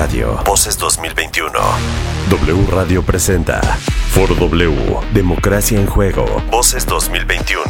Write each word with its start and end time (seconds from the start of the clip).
Radio. 0.00 0.42
Voces 0.46 0.78
2021. 0.78 1.58
W 2.30 2.66
Radio 2.70 3.02
presenta 3.02 3.60
Foro 3.60 4.34
W. 4.34 4.74
Democracia 5.12 5.78
en 5.78 5.86
juego. 5.86 6.24
Voces 6.50 6.86
2021. 6.86 7.62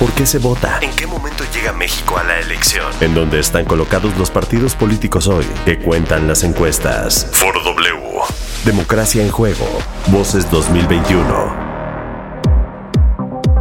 ¿Por 0.00 0.10
qué 0.12 0.24
se 0.24 0.38
vota? 0.38 0.78
¿En 0.80 0.90
qué 0.92 1.06
momento 1.06 1.44
llega 1.52 1.74
México 1.74 2.16
a 2.16 2.24
la 2.24 2.40
elección? 2.40 2.86
¿En 3.02 3.14
dónde 3.14 3.40
están 3.40 3.66
colocados 3.66 4.16
los 4.16 4.30
partidos 4.30 4.74
políticos 4.74 5.28
hoy? 5.28 5.44
¿Qué 5.66 5.78
cuentan 5.78 6.26
las 6.26 6.44
encuestas? 6.44 7.28
Foro 7.32 7.62
W. 7.62 8.22
Democracia 8.64 9.22
en 9.22 9.30
juego. 9.30 9.68
Voces 10.06 10.50
2021. 10.50 11.65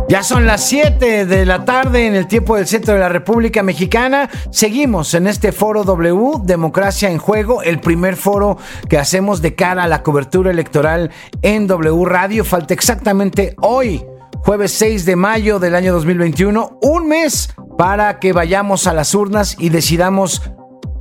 Ya 0.08 0.22
son 0.22 0.46
las 0.46 0.64
7 0.68 1.26
de 1.26 1.46
la 1.48 1.66
tarde 1.66 2.06
en 2.06 2.14
el 2.14 2.28
tiempo 2.28 2.56
del 2.56 2.68
centro 2.68 2.94
de 2.94 3.00
la 3.00 3.10
República 3.10 3.64
Mexicana. 3.64 4.30
Seguimos 4.52 5.16
en 5.16 5.26
este 5.26 5.52
foro 5.52 5.84
W, 5.84 6.42
Democracia 6.44 7.10
en 7.10 7.18
Juego, 7.18 7.64
el 7.64 7.80
primer 7.80 8.16
foro 8.16 8.58
que 8.88 9.00
hacemos 9.00 9.42
de 9.42 9.56
cara 9.56 9.84
a 9.84 9.88
la 9.88 10.04
cobertura 10.04 10.52
electoral 10.52 11.12
en 11.42 11.66
W 11.66 12.06
Radio. 12.06 12.46
Falta 12.46 12.76
exactamente 12.76 13.56
hoy, 13.62 14.06
jueves 14.44 14.74
6 14.74 15.06
de 15.06 15.16
mayo 15.16 15.58
del 15.58 15.74
año 15.74 15.92
2021, 15.94 16.78
un 16.84 17.08
mes 17.08 17.56
para 17.76 18.20
que 18.20 18.32
vayamos 18.32 18.86
a 18.86 18.94
las 18.94 19.16
urnas 19.16 19.56
y 19.58 19.70
decidamos 19.70 20.44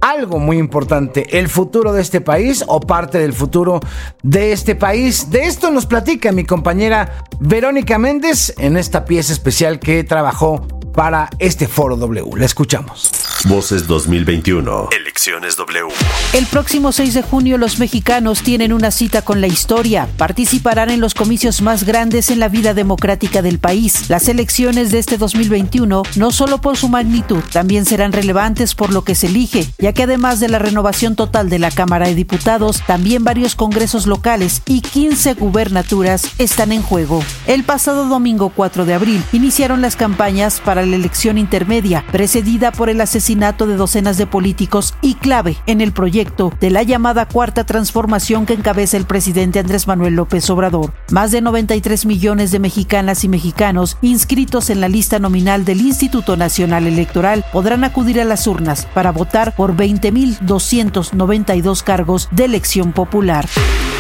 algo 0.05 0.39
muy 0.39 0.59
importante, 0.59 1.39
el 1.39 1.49
futuro 1.49 1.93
de 1.93 2.03
este 2.03 2.21
país 2.21 2.63
o 2.67 2.79
parte 2.79 3.19
del 3.19 3.33
futuro 3.33 3.81
de 4.23 4.53
este 4.53 4.75
país. 4.75 5.31
De 5.31 5.45
esto 5.45 5.71
nos 5.71 5.87
platica 5.87 6.31
mi 6.31 6.45
compañera 6.45 7.25
Verónica 7.41 7.99
Méndez 7.99 8.55
en 8.59 8.77
esta 8.77 9.07
pieza 9.07 9.33
especial 9.33 9.81
que 9.81 10.05
trabajó 10.05 10.67
para 10.93 11.31
este 11.39 11.67
foro 11.67 11.97
W. 11.97 12.37
La 12.37 12.45
escuchamos. 12.45 13.24
Voces 13.47 13.87
2021. 13.87 14.89
Elecciones 14.99 15.57
W. 15.59 15.89
El 16.33 16.47
próximo 16.47 16.93
6 16.93 17.13
de 17.13 17.23
junio 17.23 17.59
los 17.59 17.79
mexicanos 17.79 18.43
tienen 18.43 18.73
una 18.73 18.91
cita 18.91 19.21
con 19.21 19.43
la 19.43 19.47
historia. 19.47 20.09
Participarán 20.17 20.89
en 20.89 21.03
los 21.03 21.13
comicios 21.13 21.61
más 21.61 21.85
grandes 21.85 22.31
en 22.31 22.39
la 22.39 22.49
vida 22.49 22.73
democrática 22.73 23.43
del 23.43 23.59
país. 23.59 24.09
Las 24.09 24.29
elecciones 24.29 24.93
de 24.93 24.99
este 24.99 25.19
2021, 25.19 26.05
no 26.17 26.31
solo 26.31 26.63
por 26.63 26.79
su 26.79 26.89
magnitud, 26.89 27.43
también 27.53 27.85
serán 27.85 28.13
relevantes 28.13 28.75
por 28.75 28.91
lo 28.91 29.05
que 29.05 29.15
se 29.15 29.27
elige, 29.27 29.67
ya 29.79 29.93
que 29.93 30.05
además 30.05 30.41
de 30.41 30.49
la 30.49 30.59
renovación 30.59 31.15
total 31.15 31.51
de 31.51 31.59
la 31.59 31.71
Cámara 31.71 32.07
de 32.07 32.15
Diputados, 32.15 32.83
también 32.87 33.25
varios 33.25 33.57
congresos 33.57 34.07
locales 34.07 34.63
y 34.65 34.81
15 34.81 35.35
gubernaturas 35.35 36.31
están 36.39 36.73
en 36.73 36.83
juego. 36.83 37.23
El 37.47 37.63
pasado 37.63 38.07
domingo 38.07 38.53
4 38.55 38.87
de 38.87 38.95
abril 38.95 39.23
iniciaron 39.33 39.83
las 39.83 39.97
campañas 39.97 40.61
para 40.65 40.87
la 40.87 40.97
elección 40.97 41.37
intermedia, 41.37 42.07
precedida 42.11 42.73
por 42.73 42.89
el 42.89 43.03
asesinato 43.03 43.34
de 43.35 43.77
docenas 43.77 44.17
de 44.17 44.29
políticos 44.29 44.95
y 45.03 45.15
clave 45.15 45.57
en 45.67 45.81
el 45.81 45.91
proyecto 45.93 46.53
de 46.61 46.71
la 46.71 46.85
llamada 46.85 47.27
Cuarta 47.27 47.65
Transformación 47.65 48.47
que 48.47 48.53
encabeza 48.53 48.97
el 48.97 49.07
presidente 49.07 49.59
Andrés 49.59 49.89
Manuel 49.89 50.15
López 50.15 50.49
Obrador. 50.51 50.93
Más 51.11 51.33
de 51.33 51.41
93 51.41 52.07
millones 52.07 52.53
de 52.53 52.61
mexicanas 52.61 53.25
y 53.25 53.29
mexicanos 53.29 53.97
inscritos 54.03 54.71
en 54.71 54.81
la 54.81 54.89
lista 54.89 55.19
nominal 55.19 55.65
del 55.65 55.81
Instituto 55.81 56.37
Nacional 56.37 56.87
Electoral 56.87 57.45
podrán 57.53 57.83
acudir 57.83 58.21
a 58.21 58.25
las 58.25 58.47
urnas 58.47 58.87
para 58.95 59.11
votar 59.11 59.57
por 59.57 59.75
20.292 59.75 61.83
cargos 61.83 62.29
de 62.31 62.45
elección 62.45 62.93
popular. 62.93 63.49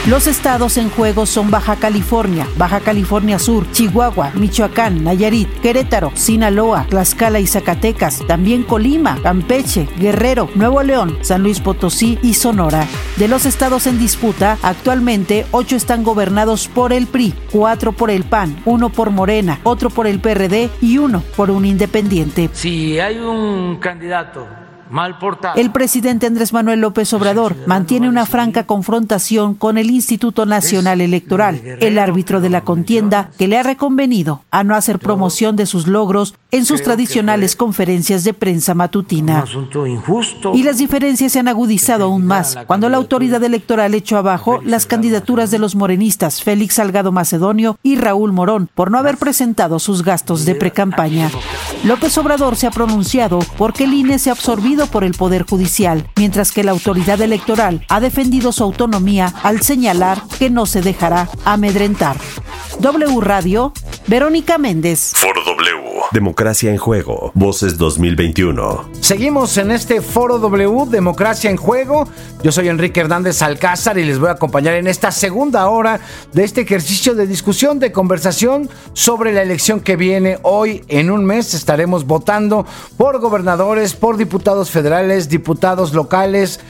Los 0.07 0.27
estados 0.27 0.77
en 0.77 0.91
juego 0.91 1.25
son 1.25 1.51
Baja 1.51 1.77
California, 1.77 2.47
Baja 2.59 2.81
California 2.81 3.39
Sur, 3.39 3.73
Chihuahua, 3.73 4.33
Michoacán, 4.35 5.03
Nayarit, 5.03 5.49
Querétaro, 5.61 6.13
Sinaloa, 6.15 6.85
Tlaxcala 6.91 7.41
y 7.41 7.47
Zacatecas, 7.47 8.21
también 8.29 8.65
Colima, 8.65 9.19
Campeche, 9.25 9.89
Guerrero, 9.99 10.51
Nuevo 10.55 10.83
León, 10.83 11.17
San 11.23 11.43
Luis 11.43 11.59
Potosí 11.59 12.19
y 12.23 12.35
Sonora. 12.35 12.87
De 13.17 13.27
los 13.27 13.47
estados 13.47 13.87
en 13.87 13.99
disputa, 13.99 14.59
actualmente 14.61 15.47
ocho 15.51 15.77
están 15.77 16.05
gobernados 16.05 16.69
por 16.69 16.93
el 16.93 17.07
PRI, 17.07 17.33
cuatro 17.51 17.93
por 17.93 18.11
el 18.11 18.25
PAN, 18.25 18.55
uno 18.67 18.91
por 18.91 19.09
Morena, 19.09 19.61
otro 19.63 19.89
por 19.89 20.07
el 20.07 20.21
PRD 20.21 20.69
y 20.83 20.99
uno 20.99 21.23
por 21.37 21.51
un 21.51 21.65
independiente. 21.65 22.51
Si 22.53 23.01
hay 23.01 23.17
un 23.17 23.79
candidato 23.81 24.47
el 25.57 25.73
presidente 25.73 26.27
Andrés 26.27 26.53
Manuel 26.53 26.81
López 26.81 27.13
Obrador 27.15 27.57
mantiene 27.67 28.09
una 28.09 28.27
franca 28.27 28.65
confrontación 28.65 29.55
con 29.55 29.77
el 29.77 29.91
Instituto 29.91 30.47
Nacional 30.47 31.01
Electoral, 31.01 31.61
el 31.81 31.99
árbitro 31.99 32.41
de 32.41 32.51
la 32.51 32.61
contienda 32.61 33.31
que 33.37 33.49
le 33.49 33.59
ha 33.59 33.65
reconvenido 33.65 34.45
a 34.53 34.63
no 34.63 34.77
hacer 34.77 35.01
promoción 35.01 35.57
de 35.57 35.67
sus 35.67 35.89
logros 35.89 36.37
en 36.55 36.65
sus 36.65 36.83
tradicionales 36.83 37.57
conferencias 37.57 38.23
de 38.23 38.33
prensa 38.33 38.75
matutina. 38.75 39.45
Y 40.55 40.63
las 40.63 40.79
diferencias 40.79 41.33
se 41.33 41.41
han 41.41 41.49
agudizado 41.49 42.05
aún 42.05 42.25
más 42.27 42.57
cuando 42.69 42.89
la 42.89 42.97
autoridad 42.97 43.43
electoral 43.43 43.93
echó 43.93 44.19
abajo 44.19 44.61
las 44.63 44.87
candidaturas 44.87 45.51
de 45.51 45.59
los 45.59 45.75
morenistas 45.75 46.45
Félix 46.45 46.75
Salgado 46.75 47.11
Macedonio 47.11 47.77
y 47.83 47.97
Raúl 47.97 48.33
Morón 48.33 48.71
por 48.73 48.93
no 48.93 48.99
haber 48.99 49.17
presentado 49.17 49.81
sus 49.81 50.05
gastos 50.05 50.45
de 50.45 50.55
precampaña. 50.55 51.29
López 51.83 52.17
Obrador 52.19 52.55
se 52.55 52.69
ha 52.69 52.71
pronunciado 52.71 53.41
porque 53.59 53.83
el 53.83 53.95
INE 53.95 54.21
se 54.21 54.31
ha 54.31 54.35
absorbido 54.35 54.87
por 54.87 55.03
el 55.03 55.15
Poder 55.15 55.43
Judicial, 55.43 56.09
mientras 56.17 56.53
que 56.53 56.63
la 56.63 56.71
autoridad 56.71 57.21
electoral 57.21 57.85
ha 57.89 57.99
defendido 57.99 58.53
su 58.53 58.63
autonomía 58.63 59.35
al 59.43 59.63
señalar 59.63 60.23
que 60.39 60.51
no 60.51 60.67
se 60.67 60.83
dejará 60.83 61.29
amedrentar. 61.45 62.17
W 62.79 63.21
Radio, 63.21 63.73
Verónica 64.07 64.57
Méndez. 64.57 65.15
Foro 65.17 65.43
W. 65.45 65.94
Democracia 66.13 66.71
en 66.71 66.77
Juego. 66.77 67.33
Voces 67.35 67.79
2021. 67.79 68.89
Seguimos 69.01 69.57
en 69.59 69.71
este 69.71 70.01
Foro 70.01 70.39
W, 70.39 70.87
Democracia 70.89 71.51
en 71.51 71.57
Juego. 71.57 72.07
Yo 72.43 72.53
soy 72.53 72.69
Enrique 72.69 73.01
Hernández 73.01 73.43
Alcázar 73.43 73.99
y 73.99 74.05
les 74.05 74.19
voy 74.19 74.29
a 74.29 74.33
acompañar 74.33 74.75
en 74.75 74.87
esta 74.87 75.11
segunda 75.11 75.69
hora 75.69 76.01
de 76.33 76.45
este 76.45 76.63
ejercicio 76.63 77.15
de 77.15 77.27
discusión, 77.27 77.79
de 77.79 77.93
conversación 77.93 78.69
sobre 78.93 79.33
la 79.33 79.43
elección 79.43 79.81
que 79.81 79.97
viene 79.97 80.39
hoy. 80.43 80.85
En 80.89 81.11
un 81.11 81.25
mes 81.25 81.55
estaremos 81.55 82.07
votando 82.07 82.67
por 82.97 83.19
gobernadores, 83.19 83.95
por 83.95 84.17
diputados 84.17 84.71
federales, 84.71 85.29
diputados 85.29 85.93
locales, 85.93 86.61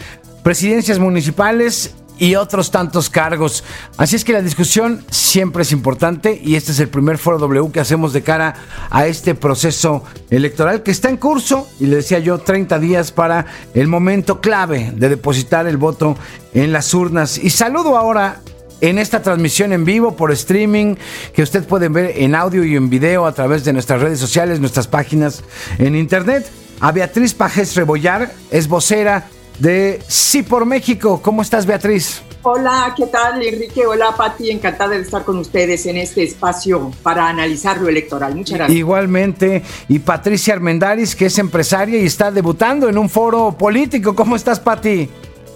presidencias 0.43 0.99
municipales 0.99 1.95
y 2.19 2.35
otros 2.37 2.71
tantos 2.71 3.11
cargos. 3.11 3.65
Así 3.97 4.17
es 4.17 4.25
que 4.25 4.33
la 4.33 4.43
discusión 4.43 5.05
siempre 5.11 5.63
es 5.63 5.73
importante 5.73 6.41
y 6.43 6.57
este 6.57 6.73
es 6.73 6.81
el 6.81 6.89
primer 6.89 7.19
foro 7.19 7.39
W 7.39 7.73
que 7.73 7.81
hacemos 7.81 8.13
de 8.13 8.23
cara 8.23 8.55
a 8.91 9.07
este 9.07 9.35
proceso 9.35 10.05
electoral 10.31 10.83
que 10.83 10.91
está 10.91 11.09
en 11.09 11.17
curso 11.17 11.69
y 11.81 11.87
le 11.87 11.97
decía 11.97 12.19
yo 12.19 12.39
30 12.39 12.79
días 12.79 13.13
para 13.13 13.47
el 13.75 13.89
momento 13.89 14.41
clave 14.41 14.93
de 14.95 15.09
depositar 15.09 15.67
el 15.67 15.77
voto 15.77 16.17
en 16.53 16.73
las 16.73 16.93
urnas. 16.95 17.39
Y 17.39 17.51
saludo 17.51 17.97
ahora 17.97 18.41
en 18.81 18.99
esta 18.99 19.23
transmisión 19.23 19.73
en 19.73 19.85
vivo 19.85 20.17
por 20.17 20.31
streaming 20.33 20.97
que 21.35 21.43
usted 21.43 21.65
puede 21.65 21.89
ver 21.89 22.13
en 22.17 22.35
audio 22.35 22.65
y 22.65 22.77
en 22.77 22.91
video 22.91 23.27
a 23.27 23.33
través 23.33 23.65
de 23.65 23.73
nuestras 23.73 24.01
redes 24.01 24.21
sociales, 24.21 24.61
nuestras 24.61 24.87
páginas 24.87 25.43
en 25.79 25.97
internet. 25.97 26.49
A 26.81 26.93
Beatriz 26.93 27.33
Pajes 27.35 27.77
Rebollar, 27.77 28.33
es 28.51 28.69
vocera 28.69 29.29
de 29.59 30.01
Sí 30.09 30.43
por 30.43 30.67
México. 30.67 31.21
¿Cómo 31.23 31.43
estás, 31.43 31.67
Beatriz? 31.67 32.23
Hola, 32.43 32.93
¿qué 32.97 33.07
tal, 33.07 33.43
Enrique? 33.43 33.87
Hola, 33.87 34.15
Pati. 34.17 34.51
Encantada 34.51 34.91
de 34.91 35.01
estar 35.01 35.25
con 35.25 35.39
ustedes 35.39 35.87
en 35.87 35.97
este 35.97 36.23
espacio 36.23 36.91
para 37.03 37.29
analizar 37.29 37.79
lo 37.79 37.89
electoral. 37.89 38.35
Muchas 38.35 38.59
gracias. 38.59 38.77
Igualmente. 38.77 39.63
Y 39.89 39.99
Patricia 40.01 40.55
Armendaris, 40.55 41.17
que 41.17 41.27
es 41.27 41.39
empresaria 41.39 41.99
y 41.99 42.05
está 42.05 42.31
debutando 42.31 42.89
en 42.89 42.99
un 42.99 43.09
foro 43.09 43.53
político. 43.57 44.15
¿Cómo 44.15 44.37
estás, 44.37 44.61
Pati? 44.61 45.09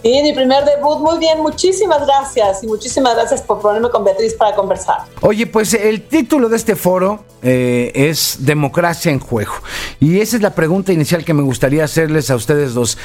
Sí, 0.02 0.22
mi 0.22 0.32
primer 0.32 0.64
debut, 0.64 1.00
muy 1.00 1.18
bien, 1.18 1.40
muchísimas 1.40 2.06
gracias 2.06 2.62
y 2.62 2.68
muchísimas 2.68 3.16
gracias 3.16 3.42
por 3.42 3.60
ponerme 3.60 3.90
con 3.90 4.04
Beatriz 4.04 4.32
para 4.34 4.54
conversar. 4.54 4.98
Oye, 5.22 5.46
pues 5.46 5.74
el 5.74 6.02
título 6.02 6.48
de 6.48 6.56
este 6.56 6.76
foro 6.76 7.24
eh, 7.42 7.90
es 7.94 8.36
Democracia 8.40 9.10
en 9.10 9.18
Juego. 9.18 9.54
Y 9.98 10.20
esa 10.20 10.36
es 10.36 10.42
la 10.42 10.54
pregunta 10.54 10.92
inicial 10.92 11.24
que 11.24 11.34
me 11.34 11.42
gustaría 11.42 11.82
hacerles 11.82 12.30
a 12.30 12.36
ustedes 12.36 12.74
dos. 12.74 12.96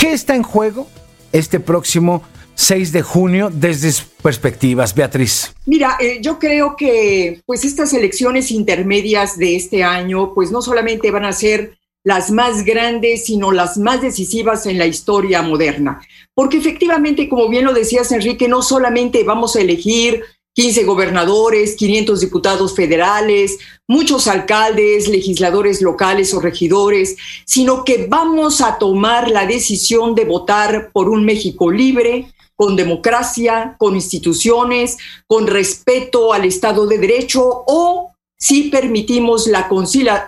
¿Qué 0.00 0.14
está 0.14 0.34
en 0.34 0.42
juego 0.42 0.88
este 1.30 1.60
próximo 1.60 2.22
6 2.54 2.90
de 2.92 3.02
junio 3.02 3.50
desde 3.52 3.92
perspectivas, 4.22 4.94
Beatriz? 4.94 5.54
Mira, 5.66 5.98
eh, 6.00 6.20
yo 6.22 6.38
creo 6.38 6.74
que 6.74 7.42
pues 7.44 7.66
estas 7.66 7.92
elecciones 7.92 8.50
intermedias 8.50 9.36
de 9.36 9.56
este 9.56 9.84
año 9.84 10.32
pues 10.32 10.50
no 10.50 10.62
solamente 10.62 11.10
van 11.10 11.26
a 11.26 11.34
ser 11.34 11.76
las 12.02 12.30
más 12.30 12.64
grandes, 12.64 13.26
sino 13.26 13.52
las 13.52 13.76
más 13.76 14.00
decisivas 14.00 14.64
en 14.64 14.78
la 14.78 14.86
historia 14.86 15.42
moderna. 15.42 16.00
Porque 16.32 16.56
efectivamente, 16.56 17.28
como 17.28 17.50
bien 17.50 17.66
lo 17.66 17.74
decías, 17.74 18.10
Enrique, 18.10 18.48
no 18.48 18.62
solamente 18.62 19.22
vamos 19.22 19.54
a 19.54 19.60
elegir 19.60 20.24
15 20.54 20.84
gobernadores, 20.84 21.76
500 21.76 22.20
diputados 22.20 22.74
federales, 22.74 23.58
muchos 23.86 24.26
alcaldes, 24.26 25.08
legisladores 25.08 25.80
locales 25.80 26.34
o 26.34 26.40
regidores, 26.40 27.16
sino 27.46 27.84
que 27.84 28.06
vamos 28.08 28.60
a 28.60 28.76
tomar 28.78 29.30
la 29.30 29.46
decisión 29.46 30.14
de 30.14 30.24
votar 30.24 30.90
por 30.92 31.08
un 31.08 31.24
México 31.24 31.70
libre, 31.70 32.32
con 32.56 32.76
democracia, 32.76 33.76
con 33.78 33.94
instituciones, 33.94 34.98
con 35.26 35.46
respeto 35.46 36.32
al 36.32 36.44
Estado 36.44 36.86
de 36.86 36.98
Derecho 36.98 37.42
o 37.66 38.12
si 38.38 38.64
permitimos 38.64 39.46
la 39.46 39.68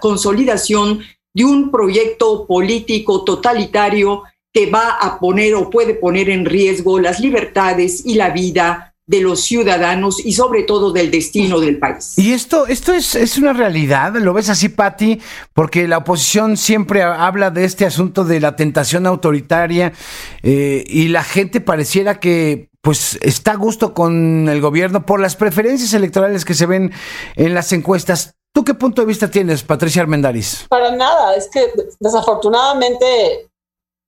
consolidación 0.00 1.00
de 1.34 1.44
un 1.44 1.70
proyecto 1.70 2.46
político 2.46 3.24
totalitario 3.24 4.22
que 4.52 4.70
va 4.70 4.92
a 4.92 5.18
poner 5.18 5.54
o 5.54 5.70
puede 5.70 5.94
poner 5.94 6.30
en 6.30 6.44
riesgo 6.44 6.98
las 7.00 7.20
libertades 7.20 8.04
y 8.04 8.14
la 8.14 8.30
vida 8.30 8.91
de 9.06 9.20
los 9.20 9.42
ciudadanos 9.42 10.24
y 10.24 10.32
sobre 10.32 10.62
todo 10.62 10.92
del 10.92 11.10
destino 11.10 11.60
del 11.60 11.78
país. 11.78 12.14
Y 12.16 12.32
esto, 12.32 12.66
esto 12.66 12.92
es, 12.92 13.14
es 13.14 13.36
una 13.36 13.52
realidad, 13.52 14.14
¿lo 14.14 14.32
ves 14.32 14.48
así, 14.48 14.68
Patti? 14.68 15.20
Porque 15.52 15.88
la 15.88 15.98
oposición 15.98 16.56
siempre 16.56 17.02
habla 17.02 17.50
de 17.50 17.64
este 17.64 17.84
asunto 17.84 18.24
de 18.24 18.40
la 18.40 18.54
tentación 18.56 19.06
autoritaria 19.06 19.92
eh, 20.42 20.84
y 20.86 21.08
la 21.08 21.24
gente 21.24 21.60
pareciera 21.60 22.20
que 22.20 22.70
pues 22.80 23.18
está 23.22 23.52
a 23.52 23.56
gusto 23.56 23.94
con 23.94 24.48
el 24.48 24.60
gobierno 24.60 25.06
por 25.06 25.20
las 25.20 25.36
preferencias 25.36 25.94
electorales 25.94 26.44
que 26.44 26.54
se 26.54 26.66
ven 26.66 26.92
en 27.36 27.54
las 27.54 27.72
encuestas. 27.72 28.34
¿Tú 28.52 28.64
qué 28.64 28.74
punto 28.74 29.00
de 29.02 29.06
vista 29.06 29.30
tienes, 29.30 29.62
Patricia 29.62 30.02
Armendariz? 30.02 30.66
Para 30.68 30.94
nada, 30.94 31.34
es 31.36 31.48
que 31.48 31.72
desafortunadamente 32.00 33.50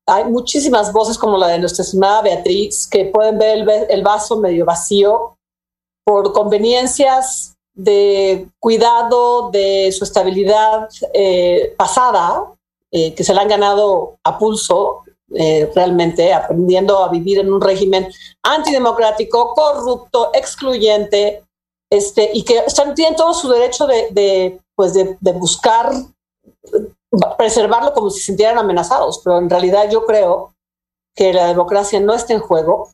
hay 0.06 0.24
muchísimas 0.24 0.92
voces 0.92 1.16
como 1.16 1.38
la 1.38 1.48
de 1.48 1.58
nuestra 1.58 1.82
estimada 1.82 2.22
Beatriz 2.22 2.86
que 2.86 3.06
pueden 3.06 3.38
ver 3.38 3.86
el, 3.88 4.02
vaso 4.02 4.38
medio 4.38 4.64
vacío 4.64 5.38
por 6.04 6.32
conveniencias 6.32 7.56
de 7.72 8.48
cuidado 8.60 9.50
de 9.50 9.90
su 9.92 10.04
estabilidad 10.04 10.88
eh, 11.12 11.74
pasada, 11.76 12.52
eh, 12.90 13.14
que 13.14 13.24
se 13.24 13.34
la 13.34 13.42
han 13.42 13.48
ganado 13.48 14.18
a 14.22 14.38
pulso, 14.38 15.02
eh, 15.34 15.70
realmente 15.74 16.32
aprendiendo 16.32 16.98
a 16.98 17.08
vivir 17.08 17.38
en 17.38 17.52
un 17.52 17.60
régimen 17.60 18.06
antidemocrático, 18.42 19.54
corrupto, 19.54 20.30
excluyente, 20.34 21.42
este, 21.90 22.30
y 22.34 22.42
que 22.42 22.58
están, 22.58 22.94
tienen 22.94 23.16
todo 23.16 23.32
su 23.32 23.48
derecho 23.48 23.86
de, 23.86 24.08
de 24.10 24.60
pues 24.76 24.92
de 24.92 25.32
buscar 25.32 25.92
preservarlo 27.36 27.92
como 27.92 28.10
si 28.10 28.20
sintieran 28.20 28.58
amenazados, 28.58 29.20
pero 29.24 29.38
en 29.38 29.50
realidad 29.50 29.90
yo 29.90 30.04
creo 30.04 30.54
que 31.14 31.32
la 31.32 31.46
democracia 31.46 32.00
no 32.00 32.14
está 32.14 32.34
en 32.34 32.40
juego, 32.40 32.90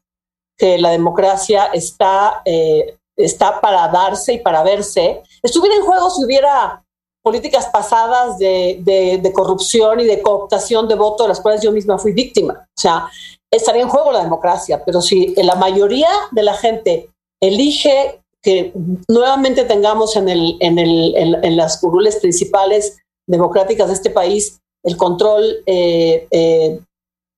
que 0.56 0.78
la 0.78 0.90
democracia 0.90 1.66
está, 1.66 2.42
eh, 2.44 2.98
está 3.16 3.60
para 3.60 3.88
darse 3.88 4.34
y 4.34 4.38
para 4.38 4.62
verse. 4.62 5.22
Estuviera 5.42 5.76
en 5.76 5.82
juego 5.82 6.10
si 6.10 6.24
hubiera 6.24 6.84
políticas 7.22 7.66
pasadas 7.66 8.38
de, 8.38 8.80
de, 9.22 9.32
corrupción 9.32 10.00
y 10.00 10.04
de 10.04 10.22
cooptación 10.22 10.88
de 10.88 10.94
voto 10.94 11.24
de 11.24 11.28
las 11.28 11.40
cuales 11.40 11.62
yo 11.62 11.70
misma 11.70 11.98
fui 11.98 12.12
víctima. 12.12 12.66
O 12.66 12.80
sea, 12.80 13.10
estaría 13.50 13.82
en 13.82 13.88
juego 13.88 14.12
la 14.12 14.22
democracia, 14.22 14.82
pero 14.84 15.02
si 15.02 15.34
la 15.36 15.54
mayoría 15.54 16.08
de 16.30 16.42
la 16.42 16.54
gente 16.54 17.10
elige 17.40 18.22
que 18.42 18.72
nuevamente 19.08 19.64
tengamos 19.64 20.16
en, 20.16 20.30
el, 20.30 20.56
en, 20.60 20.78
el, 20.78 21.14
en 21.14 21.56
las 21.56 21.78
curules 21.78 22.16
principales 22.16 22.96
democráticas 23.30 23.88
de 23.88 23.94
este 23.94 24.10
país 24.10 24.60
el 24.82 24.96
control 24.96 25.62
eh, 25.66 26.26
eh, 26.30 26.80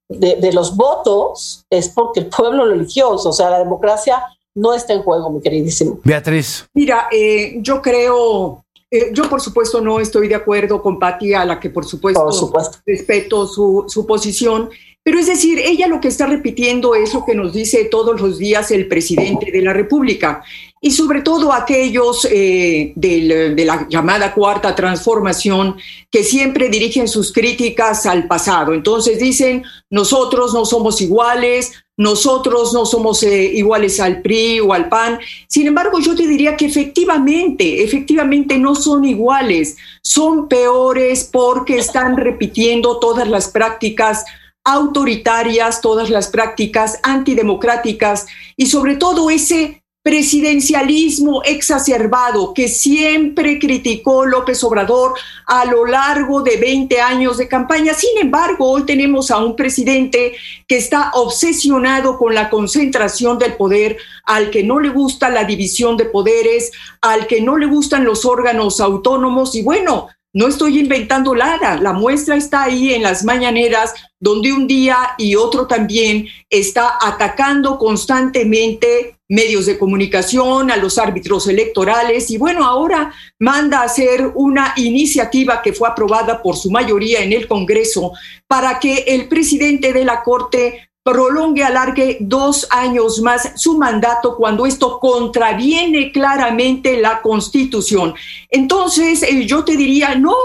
de, 0.09 0.53
los 0.53 0.77
votos 0.77 1.65
es 1.71 1.89
porque 1.89 2.21
el 2.21 2.27
pueblo 2.27 2.67
lo 2.67 2.75
eligió. 2.75 3.11
O 3.11 3.33
sea, 3.33 3.51
la 3.51 3.59
democracia 3.59 4.23
no 4.55 4.75
está 4.75 4.93
en 4.93 5.03
juego, 5.03 5.31
mi 5.31 5.41
queridísimo. 5.41 5.99
Beatriz. 6.05 6.67
Mira, 6.75 7.09
eh, 7.11 7.57
yo 7.61 7.81
creo, 7.81 8.65
yo 9.13 9.29
por 9.29 9.41
supuesto 9.41 9.81
no 9.81 9.99
estoy 9.99 10.29
de 10.29 10.35
acuerdo 10.35 10.83
con 10.83 10.99
Patti, 10.99 11.35
a 11.35 11.45
la 11.45 11.59
que 11.59 11.71
por 11.71 11.85
supuesto, 11.85 12.53
respeto 12.87 13.47
su, 13.47 13.85
su 13.89 14.07
posición. 14.07 14.71
Pero 15.05 15.19
es 15.19 15.27
decir, 15.27 15.59
ella 15.59 15.89
lo 15.89 16.01
que 16.01 16.09
está 16.09 16.27
repitiendo 16.27 16.95
es 16.95 17.13
lo 17.13 17.25
que 17.25 17.35
nos 17.35 17.53
dice 17.53 17.85
todos 17.87 18.21
los 18.21 18.39
días 18.39 18.71
el 18.71 18.87
presidente 18.87 19.51
de 19.51 19.61
la 19.61 19.73
República 19.73 20.45
y 20.81 20.93
sobre 20.93 21.23
todo 21.23 21.53
aquellos 21.53 22.25
eh, 22.31 22.93
de 22.95 23.65
la 23.65 23.87
llamada 23.89 24.33
cuarta 24.33 24.75
transformación 24.75 25.77
que 26.11 26.23
siempre 26.23 26.69
dirigen 26.69 27.09
sus 27.09 27.33
críticas 27.33 28.07
al 28.07 28.29
pasado. 28.29 28.75
Entonces 28.75 29.19
dicen, 29.19 29.65
nosotros 29.91 30.55
no 30.55 30.65
somos 30.65 31.01
iguales, 31.01 31.73
nosotros 31.97 32.73
no 32.73 32.87
somos 32.87 33.23
eh, 33.23 33.45
iguales 33.45 34.01
al 34.01 34.23
PRI 34.23 34.61
o 34.61 34.73
al 34.73 34.89
PAN. 34.89 35.21
Sin 35.47 35.67
embargo, 35.67 36.01
yo 36.01 36.17
te 36.17 36.27
diría 36.27 36.57
que 36.57 36.67
efectivamente, 36.67 37.85
efectivamente 37.85 38.59
no 38.59 38.75
son 38.75 39.05
iguales, 39.05 39.77
son 40.03 40.49
peores 40.49 41.29
porque 41.31 41.79
están 41.79 42.17
repitiendo 42.17 42.99
todas 42.99 43.29
las 43.29 43.49
prácticas 43.49 44.25
autoritarias, 44.65 45.81
todas 45.81 46.11
las 46.11 46.29
prácticas 46.29 46.99
antidemocráticas 47.03 48.27
y 48.57 48.67
sobre 48.67 48.97
todo 48.97 49.31
ese 49.31 49.83
presidencialismo 50.03 51.43
exacerbado 51.45 52.53
que 52.53 52.67
siempre 52.67 53.61
criticó 53.61 54.27
López 54.27 54.65
Obrador 54.65 55.15
a 55.47 55.65
lo 55.65 55.87
largo 55.87 56.43
de 56.43 56.57
20 56.57 57.01
años 57.01 57.39
de 57.39 57.47
campaña. 57.47 57.95
Sin 57.95 58.19
embargo, 58.19 58.69
hoy 58.69 58.83
tenemos 58.83 59.31
a 59.31 59.39
un 59.39 59.55
presidente 59.55 60.35
que 60.67 60.77
está 60.77 61.13
obsesionado 61.15 62.19
con 62.19 62.35
la 62.35 62.51
concentración 62.51 63.39
del 63.39 63.55
poder, 63.55 63.97
al 64.25 64.51
que 64.51 64.65
no 64.65 64.81
le 64.81 64.89
gusta 64.89 65.31
la 65.31 65.45
división 65.45 65.97
de 65.97 66.07
poderes, 66.07 66.73
al 67.01 67.29
que 67.29 67.41
no 67.41 67.57
le 67.57 67.67
gustan 67.67 68.05
los 68.05 68.25
órganos 68.25 68.81
autónomos 68.81 69.55
y 69.55 69.63
bueno, 69.63 70.09
no 70.35 70.49
estoy 70.49 70.79
inventando 70.79 71.35
nada, 71.35 71.77
la 71.77 71.93
muestra 71.93 72.37
está 72.37 72.65
ahí 72.65 72.95
en 72.95 73.03
las 73.03 73.23
mañaneras, 73.25 73.95
donde 74.19 74.53
un 74.53 74.67
día 74.67 74.97
y 75.19 75.37
otro 75.37 75.67
también 75.67 76.27
está 76.49 76.97
atacando 77.01 77.77
constantemente 77.79 79.17
medios 79.29 79.67
de 79.67 79.79
comunicación, 79.79 80.71
a 80.71 80.77
los 80.77 80.99
árbitros 80.99 81.49
electorales 81.49 82.31
y 82.31 82.39
bueno, 82.39 82.65
ahora 82.65 83.13
manda 83.39 83.81
a 83.81 83.85
hacer 83.85 84.31
una 84.35 84.75
iniciativa 84.77 85.61
que 85.63 85.73
fue 85.73 85.89
aprobada 85.89 86.43
por 86.43 86.57
su 86.57 86.71
mayoría 86.71 87.21
en 87.21 87.33
el 87.33 87.49
Congreso 87.49 88.13
para 88.47 88.79
que 88.79 89.05
el 89.09 89.29
presidente 89.29 89.93
de 89.93 90.05
la 90.05 90.23
Corte 90.23 90.92
prolongue, 91.03 91.65
alargue 91.65 92.19
dos 92.21 92.67
años 92.71 93.21
más 93.21 93.53
su 93.57 93.77
mandato 93.77 94.37
cuando 94.37 94.67
esto 94.67 94.99
contraviene 95.01 96.13
claramente 96.13 97.01
la 97.01 97.21
Constitución. 97.23 98.15
Entonces, 98.49 99.23
eh, 99.23 99.47
yo 99.47 99.65
te 99.65 99.77
diría, 99.77 100.15
no, 100.15 100.37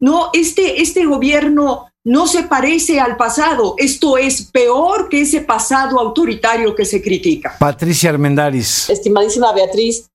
no, 0.00 0.30
este, 0.32 0.82
este 0.82 1.04
gobierno 1.04 1.90
no 2.04 2.26
se 2.26 2.44
parece 2.44 2.98
al 2.98 3.16
pasado. 3.16 3.74
Esto 3.78 4.16
es 4.16 4.42
peor 4.50 5.08
que 5.08 5.22
ese 5.22 5.42
pasado 5.42 6.00
autoritario 6.00 6.74
que 6.74 6.84
se 6.84 7.02
critica. 7.02 7.56
Patricia 7.58 8.10
Armendaris. 8.10 8.88
Estimadísima 8.88 9.52
Beatriz, 9.52 10.08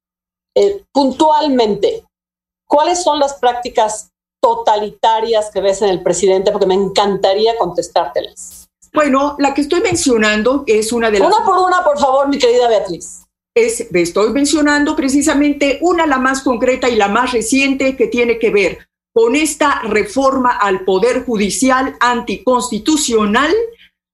eh, 0.56 0.84
puntualmente, 0.92 2.04
¿cuáles 2.68 3.04
son 3.04 3.20
las 3.20 3.36
prácticas 3.36 4.10
totalitarias 4.42 5.52
que 5.52 5.62
ves 5.62 5.82
en 5.82 5.90
el 5.90 6.02
presidente? 6.02 6.52
Porque 6.52 6.68
me 6.68 6.76
encantaría 6.76 7.58
contestártelas. 7.58 8.65
Bueno, 8.96 9.36
la 9.40 9.54
que 9.54 9.62
estoy 9.62 9.82
mencionando 9.82 10.64
es 10.66 10.92
una 10.92 11.12
de 11.12 11.20
las... 11.20 11.28
Una 11.28 11.46
por 11.46 11.58
una, 11.60 11.84
por 11.84 12.00
favor, 12.00 12.28
mi 12.28 12.38
querida 12.38 12.68
Beatriz. 12.68 13.24
Es, 13.56 13.88
estoy 13.94 14.32
mencionando 14.32 14.96
precisamente 14.96 15.78
una, 15.82 16.06
la 16.06 16.18
más 16.18 16.42
concreta 16.42 16.90
y 16.90 16.96
la 16.96 17.08
más 17.08 17.32
reciente, 17.32 17.96
que 17.96 18.08
tiene 18.08 18.40
que 18.40 18.50
ver 18.50 18.88
con 19.14 19.36
esta 19.36 19.82
reforma 19.84 20.58
al 20.58 20.84
Poder 20.84 21.24
Judicial 21.24 21.96
anticonstitucional 22.00 23.54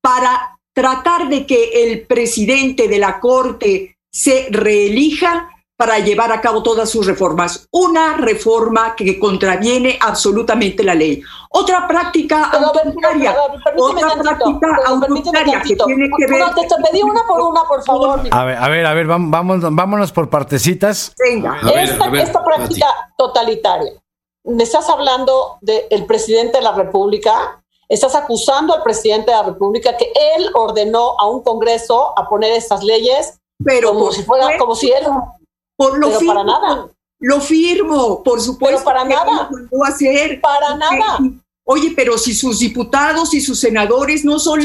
para 0.01 0.59
tratar 0.75 1.29
de 1.29 1.45
que 1.45 1.83
el 1.83 2.05
presidente 2.05 2.87
de 2.87 2.99
la 2.99 3.19
Corte 3.19 3.97
se 4.11 4.47
reelija 4.51 5.49
para 5.81 5.97
llevar 5.97 6.31
a 6.31 6.39
cabo 6.39 6.61
todas 6.61 6.91
sus 6.91 7.07
reformas. 7.07 7.67
Una 7.71 8.15
reforma 8.15 8.95
que 8.95 9.17
contraviene 9.17 9.97
absolutamente 9.99 10.83
la 10.83 10.93
ley. 10.93 11.23
Otra 11.49 11.87
práctica 11.87 12.51
autoritaria, 12.51 13.35
otra 13.75 14.13
práctica 14.13 14.67
autoritaria 14.85 15.59
que 15.63 15.75
tiene 15.75 16.07
que 16.15 16.27
ver... 16.27 16.39
No, 16.39 16.53
te, 16.53 16.67
pedí 16.87 17.01
una 17.01 17.23
por 17.27 17.41
una, 17.41 17.63
por 17.63 17.83
favor. 17.83 18.21
A 18.29 18.43
ver, 18.45 18.57
a 18.59 18.69
ver, 18.69 18.85
a 18.85 18.93
ver, 18.93 19.07
vamos, 19.07 19.59
vámonos 19.71 20.11
por 20.11 20.29
partecitas. 20.29 21.15
Venga. 21.17 21.59
esta, 21.75 22.05
esta 22.09 22.45
práctica 22.45 22.85
totalitaria. 23.17 23.93
Me 24.43 24.61
estás 24.61 24.87
hablando 24.87 25.57
del 25.61 26.05
presidente 26.05 26.59
de 26.59 26.63
la 26.63 26.73
República, 26.73 27.63
estás 27.89 28.13
acusando 28.13 28.75
al 28.75 28.83
presidente 28.83 29.31
de 29.31 29.37
la 29.37 29.43
República 29.45 29.97
que 29.97 30.13
él 30.37 30.47
ordenó 30.53 31.15
a 31.19 31.27
un 31.27 31.41
Congreso 31.41 32.13
a 32.15 32.29
poner 32.29 32.51
estas 32.51 32.83
leyes 32.83 33.41
pero 33.63 33.89
como 33.89 34.11
si 34.11 34.23
fuera, 34.23 34.57
como 34.57 34.75
si 34.75 34.91
él 34.91 35.05
por 35.75 35.97
lo 35.97 36.11
firmo, 36.11 36.33
para 36.33 36.43
nada. 36.43 36.87
Lo 37.19 37.39
firmo, 37.39 38.23
por 38.23 38.41
supuesto. 38.41 38.77
Pero 38.77 38.85
para 38.85 39.03
nada. 39.05 39.49
No 39.71 39.83
hacer. 39.83 40.41
Para 40.41 40.75
nada. 40.75 41.19
Oye, 41.63 41.93
pero 41.95 42.17
si 42.17 42.33
sus 42.33 42.59
diputados 42.59 43.33
y 43.33 43.41
sus 43.41 43.59
senadores 43.59 44.25
no 44.25 44.39
son 44.39 44.61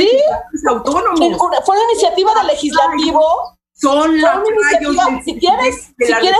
autónomos. 0.69 1.39
Fue 1.65 1.77
una 1.77 1.93
iniciativa 1.93 2.33
del 2.35 2.47
legislativo. 2.49 3.57
Son 3.79 4.19
la 4.23 4.43
si 5.23 5.39
quieres, 5.39 5.93
si 5.99 6.15
quieres 6.15 6.39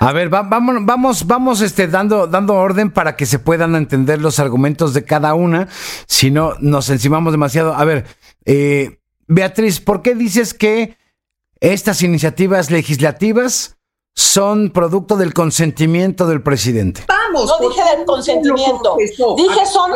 A 0.00 0.12
ver, 0.12 0.30
vamos, 0.30 0.76
vamos, 0.80 1.26
vamos 1.26 1.60
este, 1.60 1.86
dando, 1.86 2.26
dando 2.26 2.54
orden 2.54 2.90
para 2.90 3.14
que 3.14 3.26
se 3.26 3.38
puedan 3.38 3.76
entender 3.76 4.22
los 4.22 4.38
argumentos 4.38 4.94
de 4.94 5.04
cada 5.04 5.34
una. 5.34 5.68
Si 6.06 6.30
no, 6.30 6.54
nos 6.60 6.88
encimamos 6.88 7.34
demasiado. 7.34 7.74
A 7.74 7.84
ver, 7.84 8.06
eh, 8.46 9.00
Beatriz, 9.26 9.80
¿por 9.80 10.00
qué 10.00 10.14
dices 10.14 10.54
que 10.54 10.96
estas 11.60 12.00
iniciativas 12.02 12.70
legislativas 12.70 13.76
son 14.14 14.70
producto 14.70 15.16
del 15.16 15.32
consentimiento 15.32 16.26
del 16.26 16.42
presidente. 16.42 17.04
vamos. 17.08 17.46
No 17.46 17.68
dije 17.68 17.82
del 17.96 18.04
consentimiento. 18.04 18.96
Dije, 18.98 19.66
son, 19.66 19.90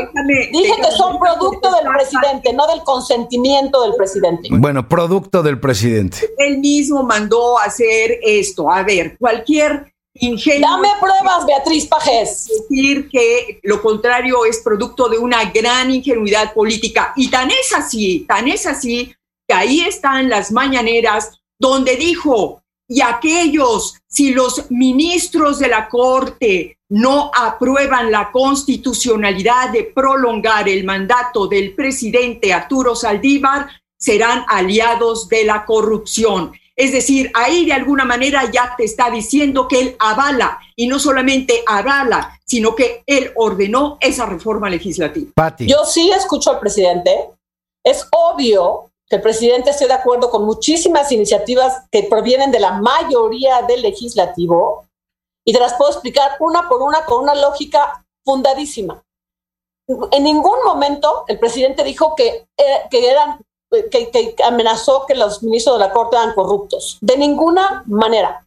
dije 0.53 0.75
que 0.77 0.91
son 0.97 1.19
producto 1.19 1.71
del 1.73 1.87
presidente, 1.93 2.53
no 2.53 2.67
del 2.67 2.83
consentimiento 2.83 3.83
del 3.83 3.95
presidente. 3.95 4.49
Bueno, 4.53 4.89
producto 4.89 5.43
del 5.43 5.61
presidente. 5.61 6.31
Él 6.39 6.59
mismo 6.59 7.03
mandó 7.03 7.59
hacer 7.59 8.19
esto. 8.23 8.71
A 8.71 8.83
ver, 8.83 9.17
cualquier 9.19 9.93
ingenio. 10.15 10.67
Dame 10.67 10.89
pruebas, 11.01 11.47
Beatriz 11.47 11.87
Pajés. 11.87 12.49
Decir 12.69 13.09
que 13.11 13.61
lo 13.63 13.83
contrario 13.83 14.45
es 14.45 14.61
producto 14.63 15.09
de 15.09 15.19
una 15.19 15.51
gran 15.51 15.91
ingenuidad 15.91 16.55
política. 16.55 17.13
Y 17.17 17.29
tan 17.31 17.51
es 17.51 17.75
así, 17.77 18.25
tan 18.27 18.49
es 18.49 18.67
así, 18.67 19.15
que 19.47 19.55
ahí 19.55 19.81
están 19.81 20.29
las 20.29 20.51
mañaneras 20.53 21.39
donde 21.59 21.97
dijo, 21.97 22.63
y 22.89 23.01
aquellos, 23.01 23.95
si 24.07 24.33
los 24.33 24.71
ministros 24.71 25.59
de 25.59 25.69
la 25.69 25.89
Corte 25.89 26.79
no 26.89 27.31
aprueban 27.35 28.13
la 28.13 28.31
constitucionalidad 28.31 29.71
de 29.71 29.85
prolongar 29.85 30.69
el 30.69 30.85
mandato 30.85 31.47
del 31.49 31.75
presidente 31.75 32.53
Arturo 32.53 32.95
Saldívar, 32.95 33.69
serán 33.99 34.45
aliados 34.49 35.29
de 35.29 35.45
la 35.45 35.65
corrupción. 35.65 36.53
Es 36.77 36.93
decir, 36.93 37.31
ahí 37.35 37.65
de 37.65 37.73
alguna 37.73 38.05
manera 38.05 38.51
ya 38.53 38.75
te 38.77 38.85
está 38.85 39.11
diciendo 39.11 39.67
que 39.67 39.81
él 39.81 39.97
avala, 39.99 40.61
y 40.77 40.87
no 40.87 40.99
solamente 40.99 41.63
avala, 41.67 42.39
sino 42.45 42.77
que 42.77 43.03
él 43.07 43.33
ordenó 43.35 43.97
esa 44.01 44.27
reforma 44.27 44.69
legislativa. 44.69 45.33
Yo 45.61 45.85
sí 45.87 46.13
escucho 46.13 46.51
al 46.51 46.61
presidente. 46.61 47.11
Es 47.83 48.07
obvio 48.13 48.86
que 49.09 49.17
el 49.17 49.23
presidente 49.23 49.71
esté 49.71 49.87
de 49.87 49.93
acuerdo 49.93 50.31
con 50.31 50.45
muchísimas 50.45 51.13
iniciativas 51.13 51.85
que 51.91 52.05
provienen 52.05 52.51
de 52.51 52.61
la 52.61 52.73
mayoría 52.73 53.63
del 53.63 53.83
legislativo 53.83 54.87
y 55.45 55.53
te 55.53 55.61
las 55.61 55.75
puedo 55.75 55.93
explicar 55.93 56.33
una 56.41 56.69
por 56.69 56.83
una 56.83 57.05
con 57.05 57.23
una 57.23 57.35
lógica 57.35 58.05
fundadísima. 58.25 59.03
En 60.11 60.25
ningún 60.25 60.59
momento 60.65 61.25
el 61.29 61.39
presidente 61.39 61.85
dijo 61.85 62.15
que, 62.17 62.49
eh, 62.57 62.83
que 62.91 63.09
eran 63.09 63.39
que, 63.91 64.35
amenazó 64.45 65.07
que 65.07 65.15
los 65.15 65.43
ministros 65.43 65.79
de 65.79 65.87
la 65.87 65.93
Corte 65.93 66.17
eran 66.17 66.35
corruptos. 66.35 66.99
De 67.01 67.17
ninguna 67.17 67.85
manera. 67.87 68.47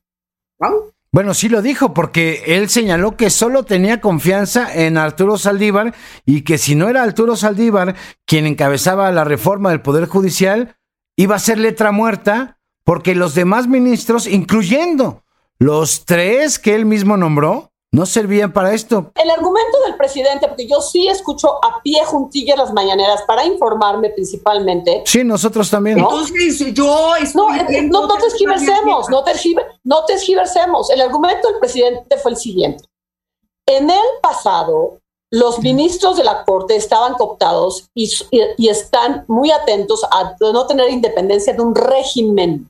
Bueno, 1.12 1.34
sí 1.34 1.50
lo 1.50 1.64
dijo, 1.64 1.96
porque 1.96 2.44
él 2.46 2.70
señaló 2.70 3.18
que 3.18 3.32
solo 3.32 3.64
tenía 3.64 4.00
confianza 4.00 4.72
en 4.72 4.96
Arturo 4.96 5.40
Saldívar 5.40 5.96
y 6.24 6.44
que 6.44 6.60
si 6.60 6.76
no 6.76 6.88
era 6.88 7.02
Arturo 7.02 7.36
Saldívar 7.36 7.96
quien 8.26 8.46
encabezaba 8.46 9.12
la 9.12 9.24
reforma 9.24 9.72
del 9.72 9.82
Poder 9.82 10.06
Judicial, 10.06 10.76
iba 11.16 11.36
a 11.36 11.40
ser 11.40 11.58
letra 11.58 11.92
muerta, 11.92 12.60
porque 12.84 13.16
los 13.16 13.34
demás 13.34 13.68
ministros, 13.68 14.28
incluyendo 14.28 15.24
los 15.58 16.06
tres 16.06 16.60
que 16.60 16.76
él 16.76 16.86
mismo 16.86 17.18
nombró, 17.18 17.70
no 17.92 18.06
servían 18.06 18.54
para 18.54 18.74
esto. 18.74 19.12
El 19.16 19.30
argumento 19.32 19.78
del 19.86 19.98
presidente, 19.98 20.48
porque 20.48 20.68
yo 20.68 20.80
sí 20.80 21.08
escucho 21.08 21.50
a 21.66 21.82
pie 21.82 22.00
juntillas 22.06 22.58
las 22.58 22.72
mañaneras 22.72 23.24
para 23.26 23.44
informarme 23.46 24.12
principalmente. 24.12 25.02
Sí, 25.06 25.24
nosotros 25.24 25.70
también. 25.70 25.98
Entonces, 25.98 26.74
yo 26.74 27.14
no, 27.34 27.56
eh, 27.56 27.82
no, 27.84 28.08
no 28.08 28.16
tergiversemos, 28.16 29.10
no, 29.10 29.24
no 29.90 30.06
tergiversemos. 30.06 30.90
El 30.90 31.02
argumento 31.02 31.50
del 31.50 31.60
presidente 31.60 32.18
fue 32.18 32.32
el 32.32 32.38
siguiente. 32.38 32.86
En 33.66 33.90
el 33.90 34.06
pasado, 34.22 35.00
los 35.32 35.60
ministros 35.60 36.18
de 36.18 36.24
la 36.24 36.44
Corte 36.46 36.76
estaban 36.76 37.14
cooptados 37.14 37.90
y, 37.94 38.12
y 38.32 38.70
están 38.70 39.26
muy 39.28 39.52
atentos 39.52 40.04
a 40.04 40.36
no 40.40 40.66
tener 40.68 40.90
independencia 40.90 41.54
de 41.54 41.62
un 41.62 41.76
régimen 41.76 42.70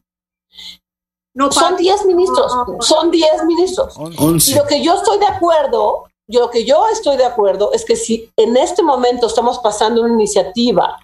son 1.51 1.77
10 1.77 2.05
ministros, 2.05 2.51
son 2.81 3.11
10 3.11 3.45
ministros. 3.45 3.95
Y 4.47 4.55
lo 4.55 4.65
que 4.65 4.83
yo 4.83 4.95
estoy 4.95 5.19
de 5.19 5.27
acuerdo, 5.27 6.05
lo 6.27 6.49
que 6.49 6.65
yo 6.65 6.87
estoy 6.91 7.17
de 7.17 7.25
acuerdo 7.25 7.71
es 7.73 7.85
que 7.85 7.95
si 7.95 8.31
en 8.35 8.57
este 8.57 8.83
momento 8.83 9.27
estamos 9.27 9.59
pasando 9.59 10.01
una 10.01 10.13
iniciativa 10.13 10.99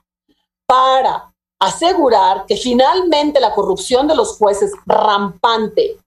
para 0.66 1.32
asegurar 1.60 2.46
que 2.46 2.58
finalmente 2.58 3.40
la 3.40 3.54
corrupción 3.54 4.08
de 4.08 4.16
los 4.16 4.38
jueces 4.38 4.72
rampante 4.86 5.98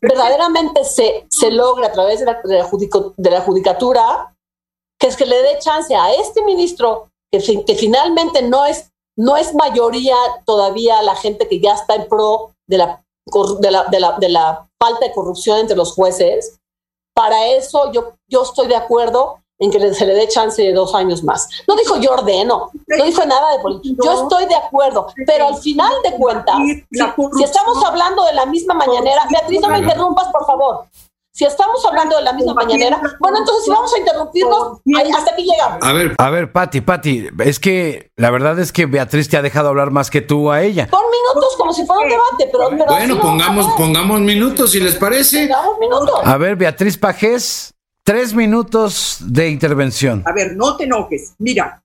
verdaderamente 0.00 0.84
se, 0.84 1.26
se 1.30 1.50
logra 1.50 1.88
a 1.88 1.92
través 1.92 2.20
de 2.20 2.26
la, 2.26 2.40
de 2.44 3.30
la, 3.30 3.40
judicatura, 3.40 4.34
que 4.98 5.06
es 5.06 5.16
que 5.16 5.26
le 5.26 5.40
dé 5.42 5.58
chance 5.58 5.94
a 5.94 6.12
este 6.12 6.42
ministro, 6.44 7.10
que, 7.32 7.64
que 7.64 7.74
finalmente 7.74 8.42
no 8.42 8.66
es, 8.66 8.90
no 9.16 9.36
es 9.36 9.54
mayoría 9.54 10.16
todavía 10.44 11.02
la 11.02 11.14
gente 11.14 11.48
que 11.48 11.60
ya 11.60 11.74
está 11.74 11.94
en 11.94 12.08
pro 12.08 12.54
de 12.66 12.78
la 12.78 13.02
de 13.60 13.70
la, 13.70 13.84
de 13.84 14.00
la, 14.00 14.18
de 14.18 14.28
la 14.28 14.68
falta 14.78 15.06
de 15.06 15.12
corrupción 15.12 15.58
entre 15.58 15.76
los 15.76 15.94
jueces, 15.94 16.58
para 17.14 17.48
eso 17.48 17.92
yo, 17.92 18.14
yo 18.28 18.42
estoy 18.42 18.68
de 18.68 18.76
acuerdo 18.76 19.42
en 19.60 19.70
que 19.70 19.94
se 19.94 20.06
le 20.06 20.14
dé 20.14 20.26
chance 20.26 20.60
de 20.60 20.72
dos 20.72 20.94
años 20.94 21.22
más. 21.22 21.48
No 21.68 21.76
dijo 21.76 21.98
yo 21.98 22.12
ordeno, 22.12 22.70
no 22.86 23.04
dijo 23.04 23.24
nada 23.26 23.52
de 23.52 23.58
política. 23.60 24.02
Yo 24.04 24.22
estoy 24.22 24.46
de 24.46 24.56
acuerdo, 24.56 25.08
pero 25.26 25.48
al 25.48 25.56
final 25.56 25.92
de 26.02 26.12
cuentas, 26.16 26.56
si, 26.90 27.44
estamos 27.44 27.84
hablando 27.84 28.24
de 28.24 28.34
la 28.34 28.46
misma 28.46 28.74
mañanera, 28.74 29.22
Beatriz, 29.30 29.60
no 29.60 29.68
me 29.68 29.78
interrumpas, 29.78 30.28
por 30.28 30.46
favor. 30.46 30.86
Si 31.32 31.44
estamos 31.44 31.84
hablando 31.86 32.16
de 32.16 32.22
la 32.22 32.32
misma 32.32 32.54
mañanera, 32.54 33.00
bueno, 33.20 33.38
entonces 33.38 33.64
si 33.64 33.70
vamos 33.70 33.94
a 33.94 33.98
interrumpirnos, 33.98 34.80
hasta 35.16 35.32
aquí 35.32 35.44
llegamos. 35.44 35.78
A 35.80 35.92
ver, 35.92 36.14
a 36.18 36.30
ver, 36.30 36.52
Pati, 36.52 36.80
Pati, 36.80 37.28
es 37.44 37.60
que 37.60 38.10
la 38.16 38.30
verdad 38.30 38.58
es 38.58 38.72
que 38.72 38.86
Beatriz 38.86 39.28
te 39.28 39.36
ha 39.36 39.42
dejado 39.42 39.68
hablar 39.68 39.90
más 39.90 40.10
que 40.10 40.22
tú 40.22 40.50
a 40.50 40.62
ella. 40.62 40.88
Por 40.90 41.00
minutos, 41.04 41.54
como 41.56 41.72
si 41.72 41.86
fuera 41.86 42.02
un 42.02 42.08
debate, 42.08 42.50
pero... 42.50 42.86
bueno, 42.86 43.20
pongamos, 43.20 43.66
pongamos 43.76 44.20
minutos, 44.20 44.72
si 44.72 44.80
les 44.80 44.96
parece. 44.96 45.48
minutos. 45.78 46.20
A 46.24 46.36
ver, 46.36 46.56
Beatriz 46.56 46.98
Pajés, 46.98 47.74
tres 48.10 48.34
minutos 48.34 49.18
de 49.20 49.48
intervención. 49.50 50.24
A 50.26 50.32
ver, 50.32 50.56
no 50.56 50.76
te 50.76 50.82
enojes. 50.82 51.32
Mira, 51.38 51.80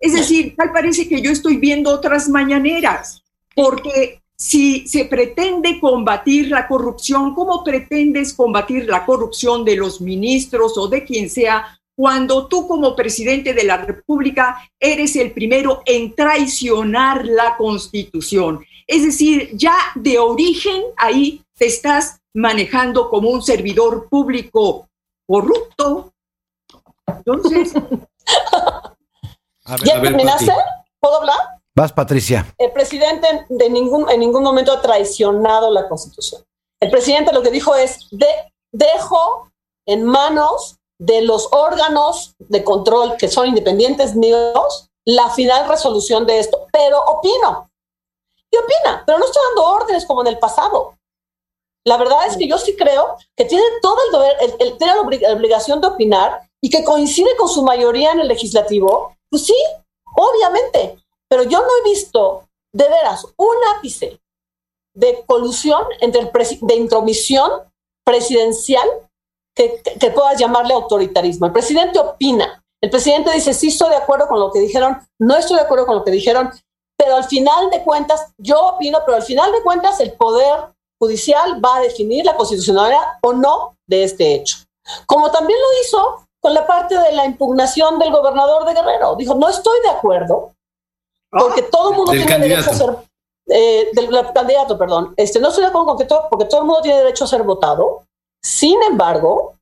es 0.00 0.12
decir, 0.12 0.56
tal 0.56 0.72
parece 0.72 1.08
que 1.08 1.22
yo 1.22 1.30
estoy 1.30 1.56
viendo 1.56 1.94
otras 1.94 2.28
mañaneras, 2.28 3.22
porque 3.54 4.20
si 4.36 4.88
se 4.88 5.04
pretende 5.04 5.78
combatir 5.78 6.48
la 6.48 6.66
corrupción, 6.66 7.32
¿cómo 7.32 7.62
pretendes 7.62 8.32
combatir 8.34 8.88
la 8.88 9.06
corrupción 9.06 9.64
de 9.64 9.76
los 9.76 10.00
ministros 10.00 10.76
o 10.76 10.88
de 10.88 11.04
quien 11.04 11.30
sea 11.30 11.78
cuando 11.94 12.48
tú 12.48 12.66
como 12.66 12.96
presidente 12.96 13.54
de 13.54 13.62
la 13.62 13.76
República 13.76 14.68
eres 14.80 15.14
el 15.14 15.30
primero 15.30 15.82
en 15.86 16.12
traicionar 16.12 17.24
la 17.24 17.56
Constitución? 17.56 18.64
Es 18.84 19.04
decir, 19.04 19.50
ya 19.52 19.76
de 19.94 20.18
origen 20.18 20.82
ahí 20.96 21.40
te 21.56 21.66
estás 21.66 22.20
manejando 22.34 23.08
como 23.08 23.30
un 23.30 23.42
servidor 23.42 24.08
público 24.08 24.88
corrupto. 25.28 26.12
Entonces... 27.06 27.72
¿Ya 29.84 30.00
terminaste? 30.00 30.52
¿Puedo 30.98 31.18
hablar? 31.18 31.36
Vas, 31.76 31.92
Patricia. 31.92 32.52
El 32.56 32.72
presidente 32.72 33.46
de 33.48 33.70
ningún, 33.70 34.10
en 34.10 34.20
ningún 34.20 34.42
momento 34.42 34.72
ha 34.72 34.80
traicionado 34.80 35.70
la 35.70 35.88
Constitución. 35.88 36.42
El 36.80 36.90
presidente 36.90 37.32
lo 37.32 37.42
que 37.42 37.50
dijo 37.50 37.76
es, 37.76 38.08
de, 38.10 38.26
dejo 38.72 39.50
en 39.86 40.04
manos 40.04 40.78
de 40.98 41.22
los 41.22 41.48
órganos 41.52 42.34
de 42.38 42.64
control 42.64 43.16
que 43.16 43.28
son 43.28 43.46
independientes 43.46 44.16
míos 44.16 44.90
la 45.04 45.30
final 45.30 45.68
resolución 45.68 46.26
de 46.26 46.38
esto, 46.38 46.66
pero 46.72 47.00
opino. 47.00 47.70
Y 48.50 48.56
opina, 48.56 49.04
pero 49.06 49.18
no 49.18 49.24
estoy 49.24 49.42
dando 49.48 49.70
órdenes 49.70 50.04
como 50.04 50.22
en 50.22 50.28
el 50.28 50.38
pasado. 50.38 50.97
La 51.88 51.96
verdad 51.96 52.26
es 52.26 52.36
que 52.36 52.46
yo 52.46 52.58
sí 52.58 52.76
creo 52.76 53.16
que 53.34 53.46
tiene 53.46 53.64
todo 53.80 53.96
el 54.04 54.12
deber, 54.12 54.36
el, 54.60 54.76
tiene 54.76 54.94
la 54.94 55.32
obligación 55.32 55.80
de 55.80 55.86
opinar 55.86 56.42
y 56.60 56.68
que 56.68 56.84
coincide 56.84 57.34
con 57.38 57.48
su 57.48 57.62
mayoría 57.62 58.12
en 58.12 58.20
el 58.20 58.28
legislativo. 58.28 59.16
Pues 59.30 59.46
sí, 59.46 59.54
obviamente, 60.14 60.98
pero 61.30 61.44
yo 61.44 61.60
no 61.60 61.66
he 61.66 61.88
visto 61.88 62.46
de 62.74 62.86
veras 62.90 63.24
un 63.38 63.56
ápice 63.74 64.20
de 64.94 65.24
colusión 65.24 65.82
entre 66.00 66.20
el 66.20 66.30
de 66.60 66.74
intromisión 66.74 67.50
presidencial 68.04 68.86
que, 69.56 69.80
que, 69.98 70.10
puedas 70.10 70.38
llamarle 70.38 70.74
autoritarismo. 70.74 71.46
El 71.46 71.52
presidente 71.52 71.98
opina, 71.98 72.62
el 72.82 72.90
presidente 72.90 73.32
dice, 73.32 73.54
sí 73.54 73.68
estoy 73.68 73.88
de 73.90 73.96
acuerdo 73.96 74.28
con 74.28 74.38
lo 74.38 74.52
que 74.52 74.60
dijeron, 74.60 74.98
no 75.18 75.38
estoy 75.38 75.56
de 75.56 75.62
acuerdo 75.62 75.86
con 75.86 75.96
lo 75.96 76.04
que 76.04 76.10
dijeron, 76.10 76.50
pero 76.98 77.16
al 77.16 77.24
final 77.24 77.70
de 77.70 77.82
cuentas, 77.82 78.34
yo 78.36 78.74
opino, 78.74 78.98
pero 79.06 79.16
al 79.16 79.22
final 79.22 79.50
de 79.52 79.62
cuentas 79.62 80.00
el 80.00 80.12
Poder 80.12 80.74
Judicial 81.00 81.64
va 81.64 81.76
a 81.76 81.80
definir 81.80 82.24
la 82.24 82.36
constitucionalidad 82.36 83.18
o 83.22 83.32
no 83.32 83.76
de 83.86 84.04
este 84.04 84.34
hecho. 84.34 84.58
Como 85.06 85.30
también 85.30 85.58
lo 85.60 85.80
hizo 85.82 86.28
con 86.40 86.54
la 86.54 86.66
parte 86.66 86.98
de 86.98 87.12
la 87.12 87.24
impugnación 87.24 87.98
del 87.98 88.12
gobernador 88.12 88.64
de 88.64 88.74
Guerrero. 88.74 89.16
Dijo, 89.16 89.34
no 89.34 89.48
estoy 89.48 89.80
de 89.82 89.90
acuerdo, 89.90 90.52
porque 91.30 91.62
ah, 91.62 91.68
todo 91.70 91.90
el 91.90 91.96
mundo 91.96 92.12
tiene 92.12 92.38
derecho 92.38 92.70
a 92.70 92.74
ser 92.74 92.96
eh, 93.48 93.90
del, 93.92 94.08
candidato, 94.32 94.78
perdón. 94.78 95.14
Este, 95.16 95.40
no 95.40 95.48
estoy 95.48 95.62
de 95.62 95.68
acuerdo 95.68 95.86
con 95.86 95.98
que 95.98 96.04
todo, 96.04 96.28
porque 96.30 96.44
todo 96.44 96.60
el 96.60 96.66
mundo 96.66 96.82
tiene 96.82 96.98
derecho 96.98 97.24
a 97.24 97.28
ser 97.28 97.42
votado. 97.42 98.04
Sin 98.42 98.80
embargo, 98.82 99.56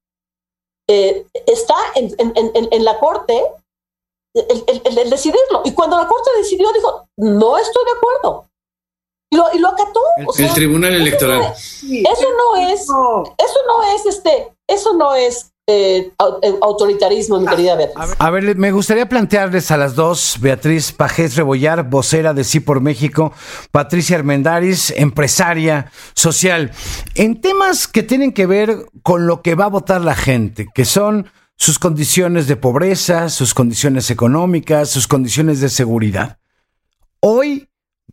eh, 0.89 1.27
está 1.47 1.75
en, 1.95 2.15
en, 2.19 2.33
en, 2.71 2.85
la 2.85 2.99
corte 2.99 3.53
el, 4.35 4.83
el, 4.85 5.11
decidirlo. 5.11 5.63
Y 5.65 5.73
cuando 5.73 5.97
la 5.97 6.07
corte 6.07 6.31
decidió, 6.37 6.73
dijo, 6.73 7.09
no 7.17 7.59
estoy 7.59 7.85
de 7.85 7.91
acuerdo. 7.93 8.46
Y 9.31 9.37
lo, 9.37 9.45
y 9.53 9.59
lo 9.59 9.69
acató. 9.69 10.01
El, 10.39 10.53
Tribunal 10.55 10.95
Electoral. 10.95 11.43
eso 11.43 11.83
no 11.83 12.57
es, 12.57 12.83
eso 12.83 13.59
no 13.67 13.95
es 13.95 14.07
este, 14.07 14.53
eso 14.69 14.97
no 14.97 15.15
es 15.15 15.53
eh, 15.69 16.13
autoritarismo, 16.63 17.41
mi 17.41 17.47
querida 17.49 17.75
Beatriz. 17.75 18.15
A 18.21 18.31
ver, 18.31 18.55
me 18.57 18.71
gustaría 18.71 19.09
plantearles 19.09 19.73
a 19.73 19.77
las 19.77 19.97
dos, 19.97 20.37
Beatriz 20.41 20.93
Pajés 20.93 21.35
Rebollar, 21.35 21.91
vocera 21.91 22.33
de 22.35 22.45
Sí 22.45 22.61
por 22.61 22.81
México, 22.81 23.33
Patricia 23.73 24.17
Armendaris, 24.17 24.93
empresaria 24.97 25.91
social, 26.15 26.71
en 27.17 27.41
temas 27.41 27.89
que 27.89 28.05
tienen 28.05 28.33
que 28.33 28.47
ver 28.47 28.87
con 29.03 29.27
lo 29.27 29.43
que 29.43 29.57
va 29.57 29.65
a 29.65 29.71
votar 29.71 30.03
la 30.03 30.15
gente, 30.15 30.69
que 30.73 30.85
son 30.85 31.29
sus 31.57 31.81
condiciones 31.81 32.47
de 32.47 32.55
pobreza, 32.55 33.29
sus 33.29 33.53
condiciones 33.53 34.09
económicas, 34.13 34.89
sus 34.89 35.09
condiciones 35.09 35.61
de 35.61 35.69
seguridad. 35.69 36.39
Hoy 37.19 37.69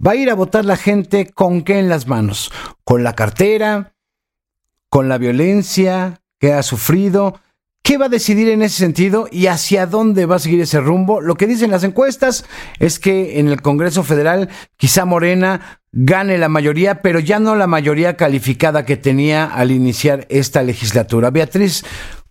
va 0.05 0.11
a 0.11 0.15
ir 0.15 0.29
a 0.29 0.35
votar 0.35 0.65
la 0.65 0.77
gente 0.77 1.31
con 1.31 1.63
qué 1.63 1.79
en 1.79 1.89
las 1.89 2.07
manos? 2.07 2.51
Con 2.83 3.03
la 3.03 3.13
cartera, 3.13 3.93
con 4.89 5.09
la 5.09 5.17
violencia 5.17 6.21
que 6.39 6.53
ha 6.53 6.63
sufrido. 6.63 7.39
¿Qué 7.81 7.97
va 7.97 8.05
a 8.05 8.09
decidir 8.09 8.47
en 8.47 8.61
ese 8.61 8.77
sentido 8.77 9.27
y 9.29 9.47
hacia 9.47 9.87
dónde 9.87 10.25
va 10.25 10.37
a 10.37 10.39
seguir 10.39 10.61
ese 10.61 10.79
rumbo? 10.79 11.19
Lo 11.19 11.35
que 11.35 11.47
dicen 11.47 11.71
las 11.71 11.83
encuestas 11.83 12.45
es 12.79 12.97
que 12.97 13.39
en 13.39 13.49
el 13.49 13.61
Congreso 13.61 14.03
Federal 14.03 14.49
quizá 14.77 15.03
Morena 15.03 15.81
gane 15.91 16.37
la 16.37 16.47
mayoría, 16.47 17.01
pero 17.01 17.19
ya 17.19 17.39
no 17.39 17.55
la 17.55 17.67
mayoría 17.67 18.15
calificada 18.15 18.85
que 18.85 18.95
tenía 18.95 19.45
al 19.45 19.71
iniciar 19.71 20.25
esta 20.29 20.63
legislatura. 20.63 21.29
Beatriz, 21.29 21.83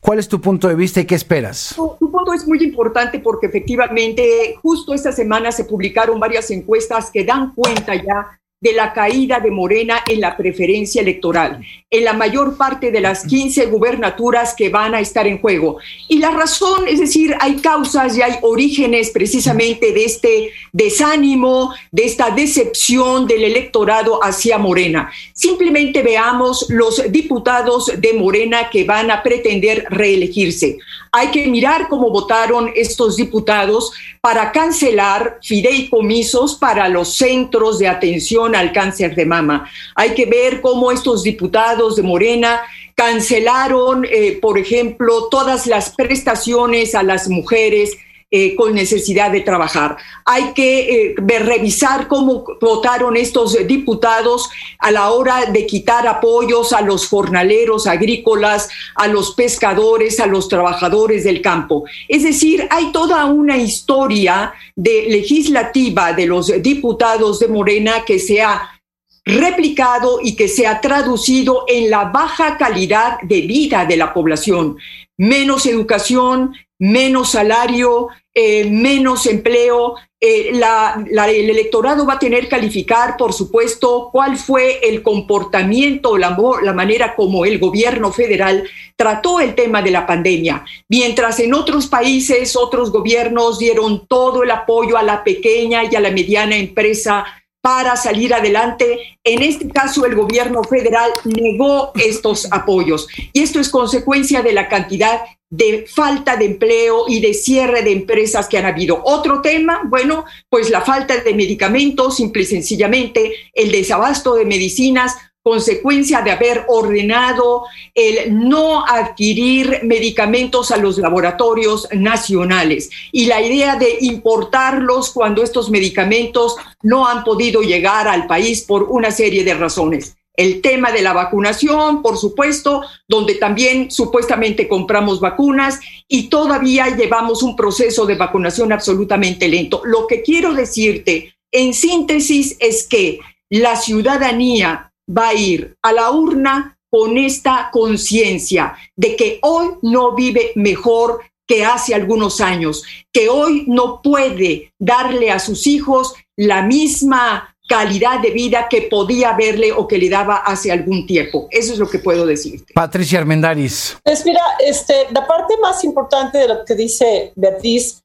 ¿Cuál 0.02 0.18
es 0.18 0.26
tu 0.26 0.40
punto 0.40 0.66
de 0.66 0.74
vista 0.74 1.00
y 1.00 1.04
qué 1.04 1.14
esperas? 1.14 1.74
Tu, 1.76 2.10
punto 2.10 2.32
es 2.34 2.44
muy 2.44 2.60
importante 2.64 3.20
porque 3.20 3.46
efectivamente 3.46 4.56
justo 4.60 4.94
esta 4.94 5.12
semana 5.12 5.52
se 5.52 5.64
publicaron 5.64 6.18
varias 6.18 6.50
encuestas 6.50 7.08
que 7.08 7.24
dan 7.24 7.54
cuenta 7.54 7.94
ya 7.94 8.40
de 8.62 8.72
la 8.72 8.92
caída 8.92 9.40
de 9.40 9.50
Morena 9.50 10.04
en 10.08 10.20
la 10.20 10.36
preferencia 10.36 11.02
electoral, 11.02 11.60
en 11.90 12.04
la 12.04 12.12
mayor 12.12 12.56
parte 12.56 12.92
de 12.92 13.00
las 13.00 13.26
15 13.26 13.66
gubernaturas 13.66 14.54
que 14.54 14.68
van 14.68 14.94
a 14.94 15.00
estar 15.00 15.26
en 15.26 15.40
juego. 15.40 15.78
Y 16.08 16.18
la 16.18 16.30
razón, 16.30 16.86
es 16.86 17.00
decir, 17.00 17.34
hay 17.40 17.56
causas 17.56 18.16
y 18.16 18.22
hay 18.22 18.34
orígenes 18.40 19.10
precisamente 19.10 19.92
de 19.92 20.04
este 20.04 20.52
desánimo, 20.70 21.74
de 21.90 22.04
esta 22.04 22.30
decepción 22.30 23.26
del 23.26 23.42
electorado 23.42 24.22
hacia 24.22 24.58
Morena. 24.58 25.10
Simplemente 25.34 26.02
veamos 26.02 26.66
los 26.68 27.10
diputados 27.10 27.92
de 27.98 28.12
Morena 28.12 28.70
que 28.70 28.84
van 28.84 29.10
a 29.10 29.24
pretender 29.24 29.86
reelegirse. 29.90 30.78
Hay 31.14 31.28
que 31.28 31.46
mirar 31.46 31.88
cómo 31.88 32.08
votaron 32.08 32.72
estos 32.74 33.16
diputados 33.16 33.92
para 34.22 34.50
cancelar 34.50 35.40
fideicomisos 35.42 36.54
para 36.54 36.88
los 36.88 37.16
centros 37.16 37.78
de 37.78 37.86
atención 37.86 38.56
al 38.56 38.72
cáncer 38.72 39.14
de 39.14 39.26
mama. 39.26 39.70
Hay 39.94 40.14
que 40.14 40.24
ver 40.24 40.62
cómo 40.62 40.90
estos 40.90 41.22
diputados 41.22 41.96
de 41.96 42.02
Morena 42.02 42.62
cancelaron, 42.94 44.06
eh, 44.10 44.38
por 44.40 44.58
ejemplo, 44.58 45.28
todas 45.30 45.66
las 45.66 45.90
prestaciones 45.90 46.94
a 46.94 47.02
las 47.02 47.28
mujeres 47.28 47.98
eh, 48.34 48.56
con 48.56 48.74
necesidad 48.74 49.30
de 49.30 49.42
trabajar. 49.42 49.98
Hay 50.24 50.54
que 50.54 51.14
eh, 51.18 51.38
revisar 51.40 52.08
cómo 52.08 52.44
votaron 52.62 53.14
estos 53.18 53.58
diputados 53.66 54.48
a 54.78 54.90
la 54.90 55.10
hora 55.10 55.44
de 55.52 55.66
quitar 55.66 56.06
apoyos 56.06 56.72
a 56.72 56.80
los 56.80 57.06
jornaleros 57.06 57.86
agrícolas, 57.86 58.70
a 58.94 59.06
los 59.06 59.34
pescadores, 59.34 60.18
a 60.18 60.26
los 60.26 60.48
trabajadores 60.48 61.24
del 61.24 61.42
campo. 61.42 61.84
Es 62.08 62.22
decir, 62.22 62.66
hay 62.70 62.90
toda 62.90 63.26
una 63.26 63.58
historia 63.58 64.54
de 64.74 65.08
legislativa 65.10 66.14
de 66.14 66.24
los 66.24 66.62
diputados 66.62 67.38
de 67.38 67.48
Morena 67.48 68.02
que 68.06 68.18
se 68.18 68.40
ha 68.40 68.80
replicado 69.26 70.20
y 70.22 70.36
que 70.36 70.48
se 70.48 70.66
ha 70.66 70.80
traducido 70.80 71.64
en 71.68 71.90
la 71.90 72.04
baja 72.04 72.56
calidad 72.56 73.20
de 73.20 73.42
vida 73.42 73.84
de 73.84 73.98
la 73.98 74.14
población. 74.14 74.78
Menos 75.22 75.66
educación, 75.66 76.52
menos 76.80 77.30
salario, 77.30 78.08
eh, 78.34 78.68
menos 78.68 79.26
empleo. 79.26 79.94
Eh, 80.20 80.50
el 80.50 81.50
electorado 81.50 82.04
va 82.04 82.14
a 82.14 82.18
tener 82.18 82.42
que 82.42 82.48
calificar, 82.48 83.16
por 83.16 83.32
supuesto, 83.32 84.08
cuál 84.10 84.36
fue 84.36 84.80
el 84.82 85.00
comportamiento, 85.00 86.18
la, 86.18 86.36
la 86.62 86.72
manera 86.72 87.14
como 87.14 87.44
el 87.44 87.60
gobierno 87.60 88.10
federal 88.10 88.68
trató 88.96 89.38
el 89.38 89.54
tema 89.54 89.80
de 89.80 89.92
la 89.92 90.08
pandemia. 90.08 90.64
Mientras 90.88 91.38
en 91.38 91.54
otros 91.54 91.86
países, 91.86 92.56
otros 92.56 92.90
gobiernos 92.90 93.60
dieron 93.60 94.08
todo 94.08 94.42
el 94.42 94.50
apoyo 94.50 94.96
a 94.96 95.04
la 95.04 95.22
pequeña 95.22 95.84
y 95.84 95.94
a 95.94 96.00
la 96.00 96.10
mediana 96.10 96.56
empresa 96.56 97.24
para 97.62 97.96
salir 97.96 98.34
adelante. 98.34 99.18
En 99.24 99.42
este 99.42 99.68
caso, 99.68 100.04
el 100.04 100.14
gobierno 100.14 100.62
federal 100.64 101.10
negó 101.24 101.92
estos 101.94 102.52
apoyos 102.52 103.06
y 103.32 103.40
esto 103.40 103.60
es 103.60 103.70
consecuencia 103.70 104.42
de 104.42 104.52
la 104.52 104.68
cantidad 104.68 105.22
de 105.48 105.86
falta 105.86 106.36
de 106.36 106.46
empleo 106.46 107.04
y 107.08 107.20
de 107.20 107.34
cierre 107.34 107.82
de 107.82 107.92
empresas 107.92 108.48
que 108.48 108.58
han 108.58 108.64
habido. 108.64 109.00
Otro 109.04 109.42
tema, 109.42 109.82
bueno, 109.84 110.24
pues 110.48 110.70
la 110.70 110.80
falta 110.80 111.16
de 111.18 111.34
medicamentos, 111.34 112.16
simple 112.16 112.42
y 112.42 112.46
sencillamente, 112.46 113.34
el 113.52 113.70
desabasto 113.70 114.34
de 114.34 114.46
medicinas, 114.46 115.14
consecuencia 115.42 116.22
de 116.22 116.30
haber 116.30 116.64
ordenado 116.68 117.64
el 117.94 118.38
no 118.48 118.86
adquirir 118.86 119.80
medicamentos 119.82 120.70
a 120.70 120.76
los 120.76 120.98
laboratorios 120.98 121.88
nacionales 121.92 122.90
y 123.10 123.26
la 123.26 123.40
idea 123.42 123.76
de 123.76 123.98
importarlos 124.00 125.10
cuando 125.10 125.42
estos 125.42 125.70
medicamentos 125.70 126.56
no 126.82 127.06
han 127.06 127.24
podido 127.24 127.62
llegar 127.62 128.08
al 128.08 128.26
país 128.26 128.62
por 128.62 128.84
una 128.84 129.10
serie 129.10 129.44
de 129.44 129.54
razones 129.54 130.16
el 130.34 130.62
tema 130.62 130.90
de 130.90 131.02
la 131.02 131.12
vacunación, 131.12 132.02
por 132.02 132.16
supuesto, 132.16 132.82
donde 133.06 133.34
también 133.34 133.90
supuestamente 133.90 134.66
compramos 134.66 135.20
vacunas 135.20 135.78
y 136.08 136.28
todavía 136.28 136.88
llevamos 136.96 137.42
un 137.42 137.54
proceso 137.54 138.06
de 138.06 138.14
vacunación 138.14 138.72
absolutamente 138.72 139.46
lento. 139.48 139.82
Lo 139.84 140.06
que 140.06 140.22
quiero 140.22 140.54
decirte 140.54 141.34
en 141.50 141.74
síntesis 141.74 142.56
es 142.60 142.88
que 142.88 143.20
la 143.50 143.76
ciudadanía 143.76 144.91
va 145.08 145.28
a 145.28 145.34
ir 145.34 145.76
a 145.82 145.92
la 145.92 146.10
urna 146.10 146.78
con 146.90 147.16
esta 147.16 147.70
conciencia 147.72 148.74
de 148.96 149.16
que 149.16 149.38
hoy 149.42 149.70
no 149.82 150.14
vive 150.14 150.52
mejor 150.56 151.20
que 151.46 151.64
hace 151.64 151.94
algunos 151.94 152.40
años, 152.40 152.82
que 153.12 153.28
hoy 153.28 153.64
no 153.66 154.00
puede 154.02 154.72
darle 154.78 155.30
a 155.30 155.38
sus 155.38 155.66
hijos 155.66 156.14
la 156.36 156.62
misma 156.62 157.52
calidad 157.68 158.20
de 158.20 158.30
vida 158.30 158.66
que 158.68 158.82
podía 158.82 159.32
verle 159.32 159.72
o 159.72 159.88
que 159.88 159.96
le 159.96 160.10
daba 160.10 160.36
hace 160.36 160.70
algún 160.70 161.06
tiempo. 161.06 161.48
Eso 161.50 161.72
es 161.72 161.78
lo 161.78 161.88
que 161.88 161.98
puedo 161.98 162.26
decir. 162.26 162.64
Patricia 162.74 163.18
Armendaris. 163.18 163.96
Pues 164.04 164.24
mira, 164.26 164.42
este, 164.58 165.06
la 165.10 165.26
parte 165.26 165.54
más 165.62 165.82
importante 165.84 166.38
de 166.38 166.48
lo 166.48 166.64
que 166.64 166.74
dice 166.74 167.32
Beatriz, 167.36 168.02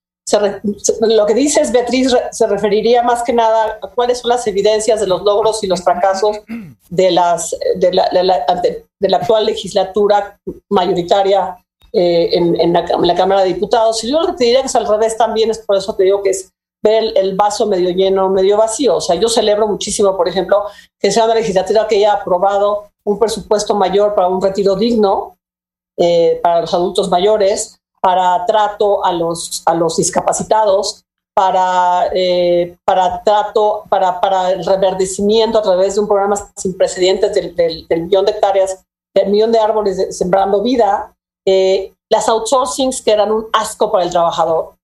lo 1.02 1.26
que 1.26 1.34
dices 1.34 1.72
Beatriz 1.72 2.16
se 2.32 2.48
referiría 2.48 3.04
más 3.04 3.24
que 3.24 3.34
nada 3.34 3.80
a 3.82 3.88
cuáles 3.88 4.20
son 4.20 4.30
las 4.30 4.46
evidencias 4.48 5.00
de 5.00 5.08
los 5.08 5.22
logros 5.24 5.64
y 5.64 5.68
los 5.68 5.84
fracasos 5.84 6.38
de, 6.90 7.12
las, 7.12 7.56
de, 7.76 7.94
la, 7.94 8.10
de, 8.10 9.10
la, 9.10 9.18
actual 9.18 9.46
legislatura 9.46 10.40
mayoritaria 10.70 11.58
eh, 11.94 12.30
en, 12.34 12.74
la, 12.74 12.80
en, 12.82 13.08
la, 13.08 13.16
Cámara 13.16 13.42
de 13.42 13.54
Diputados. 13.54 14.04
Y 14.04 14.12
yo 14.12 14.36
te 14.36 14.46
diría 14.46 14.62
que 14.62 14.68
es 14.68 14.76
al 14.76 14.88
revés 14.88 15.18
también, 15.18 15.50
es 15.50 15.60
por 15.60 15.78
eso 15.78 15.96
te 15.96 16.04
digo 16.04 16.22
que 16.22 16.32
es 16.32 16.52
ver 16.84 17.14
el, 17.16 17.36
vaso 17.36 17.66
medio 17.66 17.90
lleno, 17.90 18.30
medio 18.30 18.58
vacío. 18.58 18.98
O 18.98 19.02
sea, 19.02 19.16
yo 19.16 19.30
celebro 19.30 19.68
muchísimo, 19.68 20.16
por 20.16 20.28
ejemplo, 20.28 20.64
que 21.00 21.12
sea 21.12 21.26
una 21.26 21.36
legislatura 21.36 21.88
que 21.88 21.98
haya 21.98 22.14
aprobado 22.14 22.90
un 23.04 23.18
presupuesto 23.20 23.74
mayor 23.76 24.16
para 24.16 24.28
un 24.28 24.42
retiro 24.42 24.76
digno 24.76 25.38
eh, 25.98 26.40
para 26.44 26.62
los 26.62 26.74
adultos 26.74 27.10
mayores, 27.10 27.80
para 28.02 28.46
trato 28.46 29.04
a 29.04 29.12
los, 29.12 29.64
a 29.66 29.74
los 29.74 29.98
discapacitados, 29.98 31.04
para, 31.38 32.10
eh, 32.16 32.76
para 32.84 33.22
trato, 33.22 33.84
para, 33.90 34.20
para 34.20 34.54
el 34.54 34.66
reverdecimiento 34.66 35.60
a 35.60 35.62
través 35.62 35.94
de 35.94 36.02
un 36.02 36.08
programa 36.08 36.36
sin 36.56 36.76
precedentes 36.76 37.32
del, 37.32 37.56
del, 37.56 38.02
millón 38.02 38.26
de 38.26 38.32
hectáreas, 38.32 38.84
del 39.14 39.30
millón 39.30 39.52
de 39.52 39.60
árboles 39.60 40.18
sembrando 40.18 40.64
vida, 40.64 41.16
eh, 41.46 41.94
las 42.10 42.28
outsourcings 42.28 43.04
que 43.04 43.12
eran 43.12 43.32
un 43.32 43.46
asco 43.54 43.92
para 43.92 44.06
el 44.06 44.10
trabajador, 44.10 44.78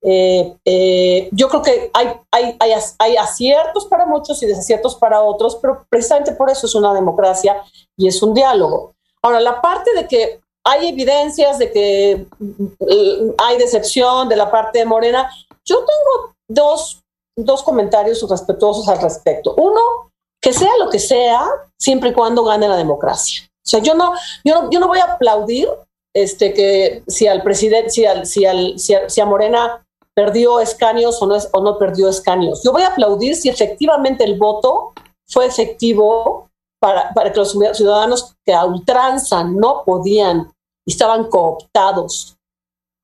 eh, 0.00 0.56
eh, 0.64 1.28
yo 1.32 1.46
creo 1.50 1.60
que 1.60 1.90
hay, 1.92 2.08
hay, 2.30 2.56
hay, 2.58 2.72
hay, 2.98 3.16
aciertos 3.18 3.84
para 3.84 4.06
muchos 4.06 4.42
y 4.42 4.46
desaciertos 4.46 4.94
para 4.94 5.20
otros, 5.20 5.56
pero 5.60 5.84
precisamente 5.90 6.32
por 6.32 6.48
eso 6.48 6.66
es 6.66 6.74
una 6.74 6.94
democracia 6.94 7.62
y 7.98 8.08
es 8.08 8.22
un 8.22 8.32
diálogo. 8.32 8.94
Ahora, 9.20 9.40
la 9.40 9.60
parte 9.60 9.92
de 9.94 10.08
que 10.08 10.40
hay 10.64 10.88
evidencias 10.88 11.58
de 11.58 11.70
que 11.70 12.26
mm, 12.38 13.30
hay 13.36 13.58
decepción 13.58 14.28
de 14.30 14.36
la 14.36 14.50
parte 14.50 14.78
de 14.78 14.86
Morena, 14.86 15.30
yo 15.68 15.76
tengo 15.78 16.34
dos, 16.48 17.02
dos 17.36 17.62
comentarios 17.62 18.26
respetuosos 18.28 18.88
al 18.88 19.00
respecto. 19.00 19.54
Uno, 19.56 20.10
que 20.40 20.52
sea 20.52 20.70
lo 20.78 20.90
que 20.90 20.98
sea, 20.98 21.46
siempre 21.78 22.10
y 22.10 22.12
cuando 22.12 22.44
gane 22.44 22.68
la 22.68 22.76
democracia. 22.76 23.42
O 23.46 23.68
sea, 23.68 23.80
yo 23.80 23.94
no, 23.94 24.12
yo 24.44 24.54
no, 24.54 24.70
yo 24.70 24.80
no 24.80 24.88
voy 24.88 24.98
a 24.98 25.12
aplaudir 25.12 25.68
este, 26.14 26.54
que 26.54 27.02
si 27.06 27.26
al 27.26 27.42
presidente, 27.42 27.90
si, 27.90 28.06
al, 28.06 28.26
si, 28.26 28.44
al, 28.44 28.78
si 28.78 29.20
a 29.20 29.26
Morena 29.26 29.86
perdió 30.14 30.58
escaños 30.58 31.20
o 31.22 31.26
no, 31.26 31.36
o 31.52 31.60
no 31.60 31.78
perdió 31.78 32.08
escaños. 32.08 32.62
Yo 32.64 32.72
voy 32.72 32.82
a 32.82 32.88
aplaudir 32.88 33.36
si 33.36 33.48
efectivamente 33.48 34.24
el 34.24 34.38
voto 34.38 34.92
fue 35.26 35.46
efectivo 35.46 36.48
para, 36.80 37.12
para 37.12 37.32
que 37.32 37.38
los 37.38 37.52
ciudadanos 37.52 38.34
que 38.44 38.52
a 38.52 38.64
ultranza 38.64 39.44
no 39.44 39.84
podían 39.84 40.50
y 40.84 40.92
estaban 40.92 41.28
cooptados 41.28 42.36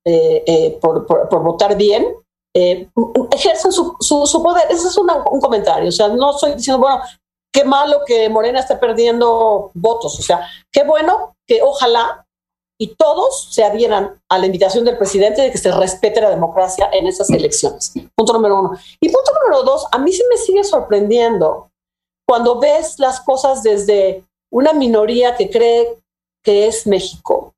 eh, 0.07 0.43
eh, 0.47 0.79
por, 0.81 1.07
por, 1.07 1.43
votar 1.43 1.77
bien, 1.77 2.07
eh, 2.55 2.89
ejercen 3.33 3.73
su, 3.73 3.97
su, 4.01 4.43
poder. 4.43 4.65
Ese 4.71 4.89
es 4.89 4.97
un 4.97 5.41
comentario. 5.41 5.89
O 5.89 5.93
sea, 5.93 6.09
no 6.09 6.31
estoy 6.31 6.55
diciendo, 6.55 6.81
bueno, 6.81 7.03
qué 7.53 7.65
malo 7.65 8.01
que 8.07 8.29
Morena 8.29 8.61
esté 8.61 8.77
perdiendo 8.77 9.71
votos. 9.75 10.19
O 10.19 10.23
sea, 10.23 10.49
qué 10.71 10.85
bueno 10.85 11.37
que 11.47 11.63
ojalá 11.63 12.25
y 12.79 12.97
todos 12.97 13.55
se 13.55 13.63
adhieran 13.63 14.21
a 14.29 14.39
la 14.39 14.47
invitación 14.47 14.85
del 14.85 14.99
presidente 14.99 15.43
de 15.43 15.51
que 15.51 15.59
se 15.59 15.71
respete 15.71 16.21
la 16.21 16.31
democracia 16.31 16.89
en 16.93 17.07
esas 17.07 17.31
elecciones. 17.31 17.93
Punto 18.15 18.33
número 18.33 18.59
uno. 18.59 18.79
Y 19.01 19.09
punto 19.09 19.33
número 19.43 19.63
dos, 19.63 19.87
a 19.93 19.99
mí 19.99 20.13
sí 20.13 20.23
me 20.29 20.37
sigue 20.37 20.65
sorprendiendo 20.65 21.71
cuando 22.27 22.59
ves 22.59 22.99
las 22.99 23.21
cosas 23.21 23.63
desde 23.63 24.25
una 24.51 24.73
minoría 24.73 25.37
que 25.37 25.51
cree 25.51 26.03
que 26.43 26.67
es 26.67 26.87
México, 26.87 27.55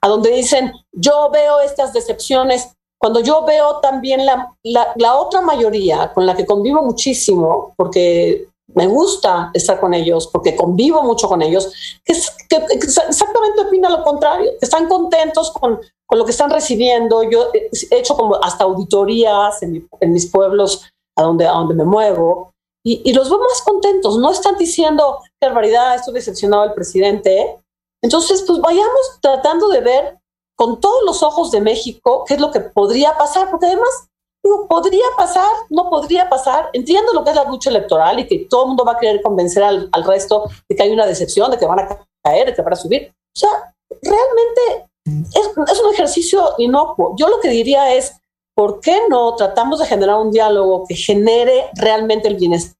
a 0.00 0.08
donde 0.08 0.30
dicen, 0.30 0.72
yo 0.92 1.30
veo 1.30 1.60
estas 1.60 1.92
decepciones, 1.92 2.75
cuando 2.98 3.20
yo 3.20 3.44
veo 3.44 3.80
también 3.80 4.24
la, 4.24 4.54
la, 4.62 5.16
otra 5.16 5.40
mayoría 5.40 6.12
con 6.12 6.26
la 6.26 6.34
que 6.34 6.46
convivo 6.46 6.82
muchísimo, 6.82 7.74
porque 7.76 8.48
me 8.74 8.86
gusta 8.86 9.50
estar 9.54 9.78
con 9.78 9.94
ellos, 9.94 10.28
porque 10.28 10.56
convivo 10.56 11.02
mucho 11.02 11.28
con 11.28 11.42
ellos, 11.42 11.72
que, 12.04 12.12
exactamente 12.12 13.60
opina 13.66 13.90
lo 13.90 14.02
contrario, 14.02 14.50
que 14.58 14.64
están 14.64 14.88
contentos 14.88 15.50
con, 15.52 15.78
con, 16.06 16.18
lo 16.18 16.24
que 16.24 16.30
están 16.30 16.50
recibiendo. 16.50 17.22
Yo 17.22 17.50
he 17.52 17.98
hecho 17.98 18.16
como 18.16 18.36
hasta 18.36 18.64
auditorías 18.64 19.62
en, 19.62 19.88
en 20.00 20.12
mis 20.12 20.30
pueblos 20.30 20.88
a 21.16 21.22
donde, 21.22 21.46
a 21.46 21.52
donde 21.52 21.74
me 21.74 21.84
muevo 21.84 22.52
y, 22.88 23.12
los 23.12 23.28
veo 23.28 23.40
más 23.40 23.62
contentos. 23.62 24.16
No 24.16 24.30
están 24.30 24.56
diciendo, 24.56 25.18
qué 25.40 25.48
barbaridad, 25.48 25.96
estoy 25.96 26.14
decepcionado 26.14 26.62
del 26.62 26.74
presidente. 26.74 27.58
Entonces, 28.00 28.44
pues 28.46 28.60
vayamos 28.60 29.18
tratando 29.20 29.68
de 29.68 29.80
ver 29.80 30.18
con 30.56 30.80
todos 30.80 31.02
los 31.04 31.22
ojos 31.22 31.50
de 31.50 31.60
México 31.60 32.24
qué 32.26 32.34
es 32.34 32.40
lo 32.40 32.50
que 32.50 32.60
podría 32.60 33.16
pasar, 33.16 33.50
porque 33.50 33.66
además, 33.66 34.08
digo, 34.42 34.66
podría 34.66 35.04
pasar, 35.16 35.50
no 35.70 35.88
podría 35.90 36.28
pasar. 36.28 36.70
Entiendo 36.72 37.12
lo 37.12 37.22
que 37.22 37.30
es 37.30 37.36
la 37.36 37.44
lucha 37.44 37.70
electoral 37.70 38.18
y 38.18 38.26
que 38.26 38.46
todo 38.50 38.62
el 38.62 38.68
mundo 38.68 38.84
va 38.84 38.92
a 38.92 38.98
querer 38.98 39.22
convencer 39.22 39.62
al, 39.62 39.90
resto 40.04 40.50
de 40.68 40.74
que 40.74 40.82
hay 40.82 40.90
una 40.90 41.06
decepción, 41.06 41.50
de 41.50 41.58
que 41.58 41.66
van 41.66 41.80
a 41.80 42.06
caer, 42.24 42.46
de 42.46 42.54
que 42.54 42.62
van 42.62 42.72
a 42.72 42.76
subir. 42.76 43.12
O 43.12 43.38
sea, 43.38 43.74
realmente 44.02 44.88
es, 45.06 45.72
es 45.72 45.80
un 45.80 45.92
ejercicio 45.92 46.54
inocuo. 46.58 47.14
Yo 47.16 47.28
lo 47.28 47.38
que 47.40 47.50
diría 47.50 47.94
es, 47.94 48.14
¿por 48.54 48.80
qué 48.80 49.02
no 49.10 49.36
tratamos 49.36 49.78
de 49.78 49.86
generar 49.86 50.16
un 50.16 50.30
diálogo 50.30 50.84
que 50.88 50.96
genere 50.96 51.70
realmente 51.74 52.28
el 52.28 52.36
bienestar 52.36 52.76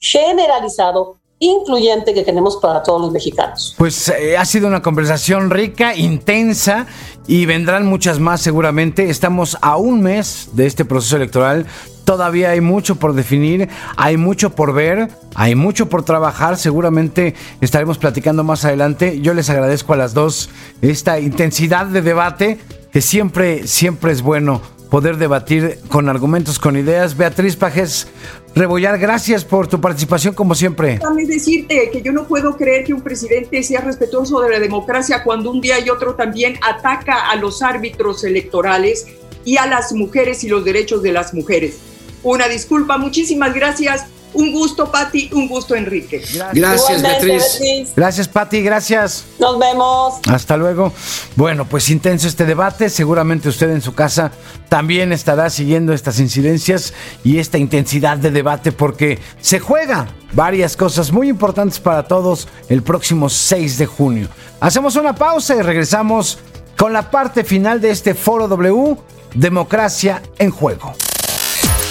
generalizado 0.00 1.19
incluyente 1.40 2.12
que 2.12 2.22
tenemos 2.22 2.58
para 2.58 2.82
todos 2.82 3.00
los 3.00 3.12
mexicanos. 3.12 3.74
Pues 3.78 4.08
eh, 4.10 4.36
ha 4.36 4.44
sido 4.44 4.68
una 4.68 4.82
conversación 4.82 5.50
rica, 5.50 5.96
intensa 5.96 6.86
y 7.26 7.46
vendrán 7.46 7.86
muchas 7.86 8.20
más 8.20 8.42
seguramente. 8.42 9.08
Estamos 9.08 9.56
a 9.62 9.76
un 9.76 10.02
mes 10.02 10.50
de 10.52 10.66
este 10.66 10.84
proceso 10.84 11.16
electoral. 11.16 11.66
Todavía 12.04 12.50
hay 12.50 12.60
mucho 12.60 12.96
por 12.96 13.14
definir, 13.14 13.70
hay 13.96 14.18
mucho 14.18 14.50
por 14.50 14.74
ver, 14.74 15.08
hay 15.34 15.54
mucho 15.54 15.88
por 15.88 16.04
trabajar. 16.04 16.58
Seguramente 16.58 17.34
estaremos 17.62 17.96
platicando 17.96 18.44
más 18.44 18.66
adelante. 18.66 19.20
Yo 19.22 19.32
les 19.32 19.48
agradezco 19.48 19.94
a 19.94 19.96
las 19.96 20.12
dos 20.12 20.50
esta 20.82 21.20
intensidad 21.20 21.86
de 21.86 22.02
debate 22.02 22.58
que 22.92 23.00
siempre, 23.00 23.66
siempre 23.66 24.12
es 24.12 24.20
bueno 24.20 24.60
poder 24.90 25.16
debatir 25.16 25.78
con 25.88 26.08
argumentos, 26.08 26.58
con 26.58 26.76
ideas. 26.76 27.16
Beatriz 27.16 27.56
Pajes 27.56 28.08
Rebollar, 28.54 28.98
gracias 28.98 29.44
por 29.44 29.68
tu 29.68 29.80
participación 29.80 30.34
como 30.34 30.54
siempre. 30.54 30.94
Déjame 30.94 31.24
decirte 31.24 31.90
que 31.92 32.02
yo 32.02 32.12
no 32.12 32.26
puedo 32.26 32.56
creer 32.56 32.84
que 32.84 32.92
un 32.92 33.00
presidente 33.00 33.62
sea 33.62 33.80
respetuoso 33.80 34.40
de 34.40 34.50
la 34.50 34.58
democracia 34.58 35.22
cuando 35.22 35.50
un 35.50 35.60
día 35.60 35.78
y 35.78 35.88
otro 35.88 36.14
también 36.14 36.58
ataca 36.66 37.30
a 37.30 37.36
los 37.36 37.62
árbitros 37.62 38.24
electorales 38.24 39.06
y 39.44 39.56
a 39.56 39.66
las 39.66 39.92
mujeres 39.92 40.42
y 40.44 40.48
los 40.48 40.64
derechos 40.64 41.02
de 41.02 41.12
las 41.12 41.32
mujeres. 41.32 41.78
Una 42.22 42.48
disculpa, 42.48 42.98
muchísimas 42.98 43.54
gracias 43.54 44.06
un 44.32 44.52
gusto, 44.52 44.90
Patti, 44.90 45.30
un 45.32 45.48
gusto, 45.48 45.74
Enrique. 45.74 46.22
Gracias, 46.52 47.02
Beatriz. 47.02 47.92
Gracias, 47.96 48.28
Patti, 48.28 48.62
gracias. 48.62 49.24
Nos 49.38 49.58
vemos. 49.58 50.14
Hasta 50.28 50.56
luego. 50.56 50.92
Bueno, 51.36 51.66
pues 51.66 51.90
intenso 51.90 52.28
este 52.28 52.44
debate. 52.44 52.88
Seguramente 52.88 53.48
usted 53.48 53.70
en 53.70 53.80
su 53.80 53.94
casa 53.94 54.32
también 54.68 55.12
estará 55.12 55.50
siguiendo 55.50 55.92
estas 55.92 56.20
incidencias 56.20 56.94
y 57.24 57.38
esta 57.38 57.58
intensidad 57.58 58.18
de 58.18 58.30
debate 58.30 58.72
porque 58.72 59.18
se 59.40 59.58
juega 59.58 60.08
varias 60.32 60.76
cosas 60.76 61.12
muy 61.12 61.28
importantes 61.28 61.80
para 61.80 62.04
todos 62.04 62.48
el 62.68 62.82
próximo 62.82 63.28
6 63.28 63.78
de 63.78 63.86
junio. 63.86 64.28
Hacemos 64.60 64.96
una 64.96 65.14
pausa 65.14 65.56
y 65.56 65.62
regresamos 65.62 66.38
con 66.76 66.92
la 66.92 67.10
parte 67.10 67.44
final 67.44 67.80
de 67.80 67.90
este 67.90 68.14
Foro 68.14 68.48
W, 68.48 68.96
Democracia 69.34 70.22
en 70.38 70.50
Juego. 70.50 70.94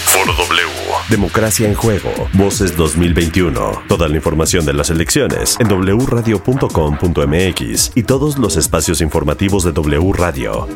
Foro 0.10 0.34
W 0.34 0.68
Democracia 1.10 1.68
en 1.68 1.76
Juego, 1.76 2.12
Voces 2.34 2.76
2021. 2.76 3.84
Toda 3.88 4.08
la 4.08 4.16
información 4.16 4.66
de 4.66 4.74
las 4.74 4.90
elecciones 4.90 5.56
en 5.60 5.68
wradio.com.mx 5.68 7.92
y 7.96 8.04
todos 8.04 8.40
los 8.40 8.58
espacios 8.58 9.02
informativos 9.02 9.64
de 9.64 9.72
W 9.72 10.12
Radio. 10.14 10.68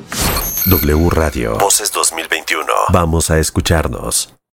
W 0.68 1.10
Radio, 1.10 1.58
Voces 1.58 1.92
2021. 1.92 2.72
Vamos 2.92 3.32
a 3.32 3.40
escucharnos. 3.40 4.36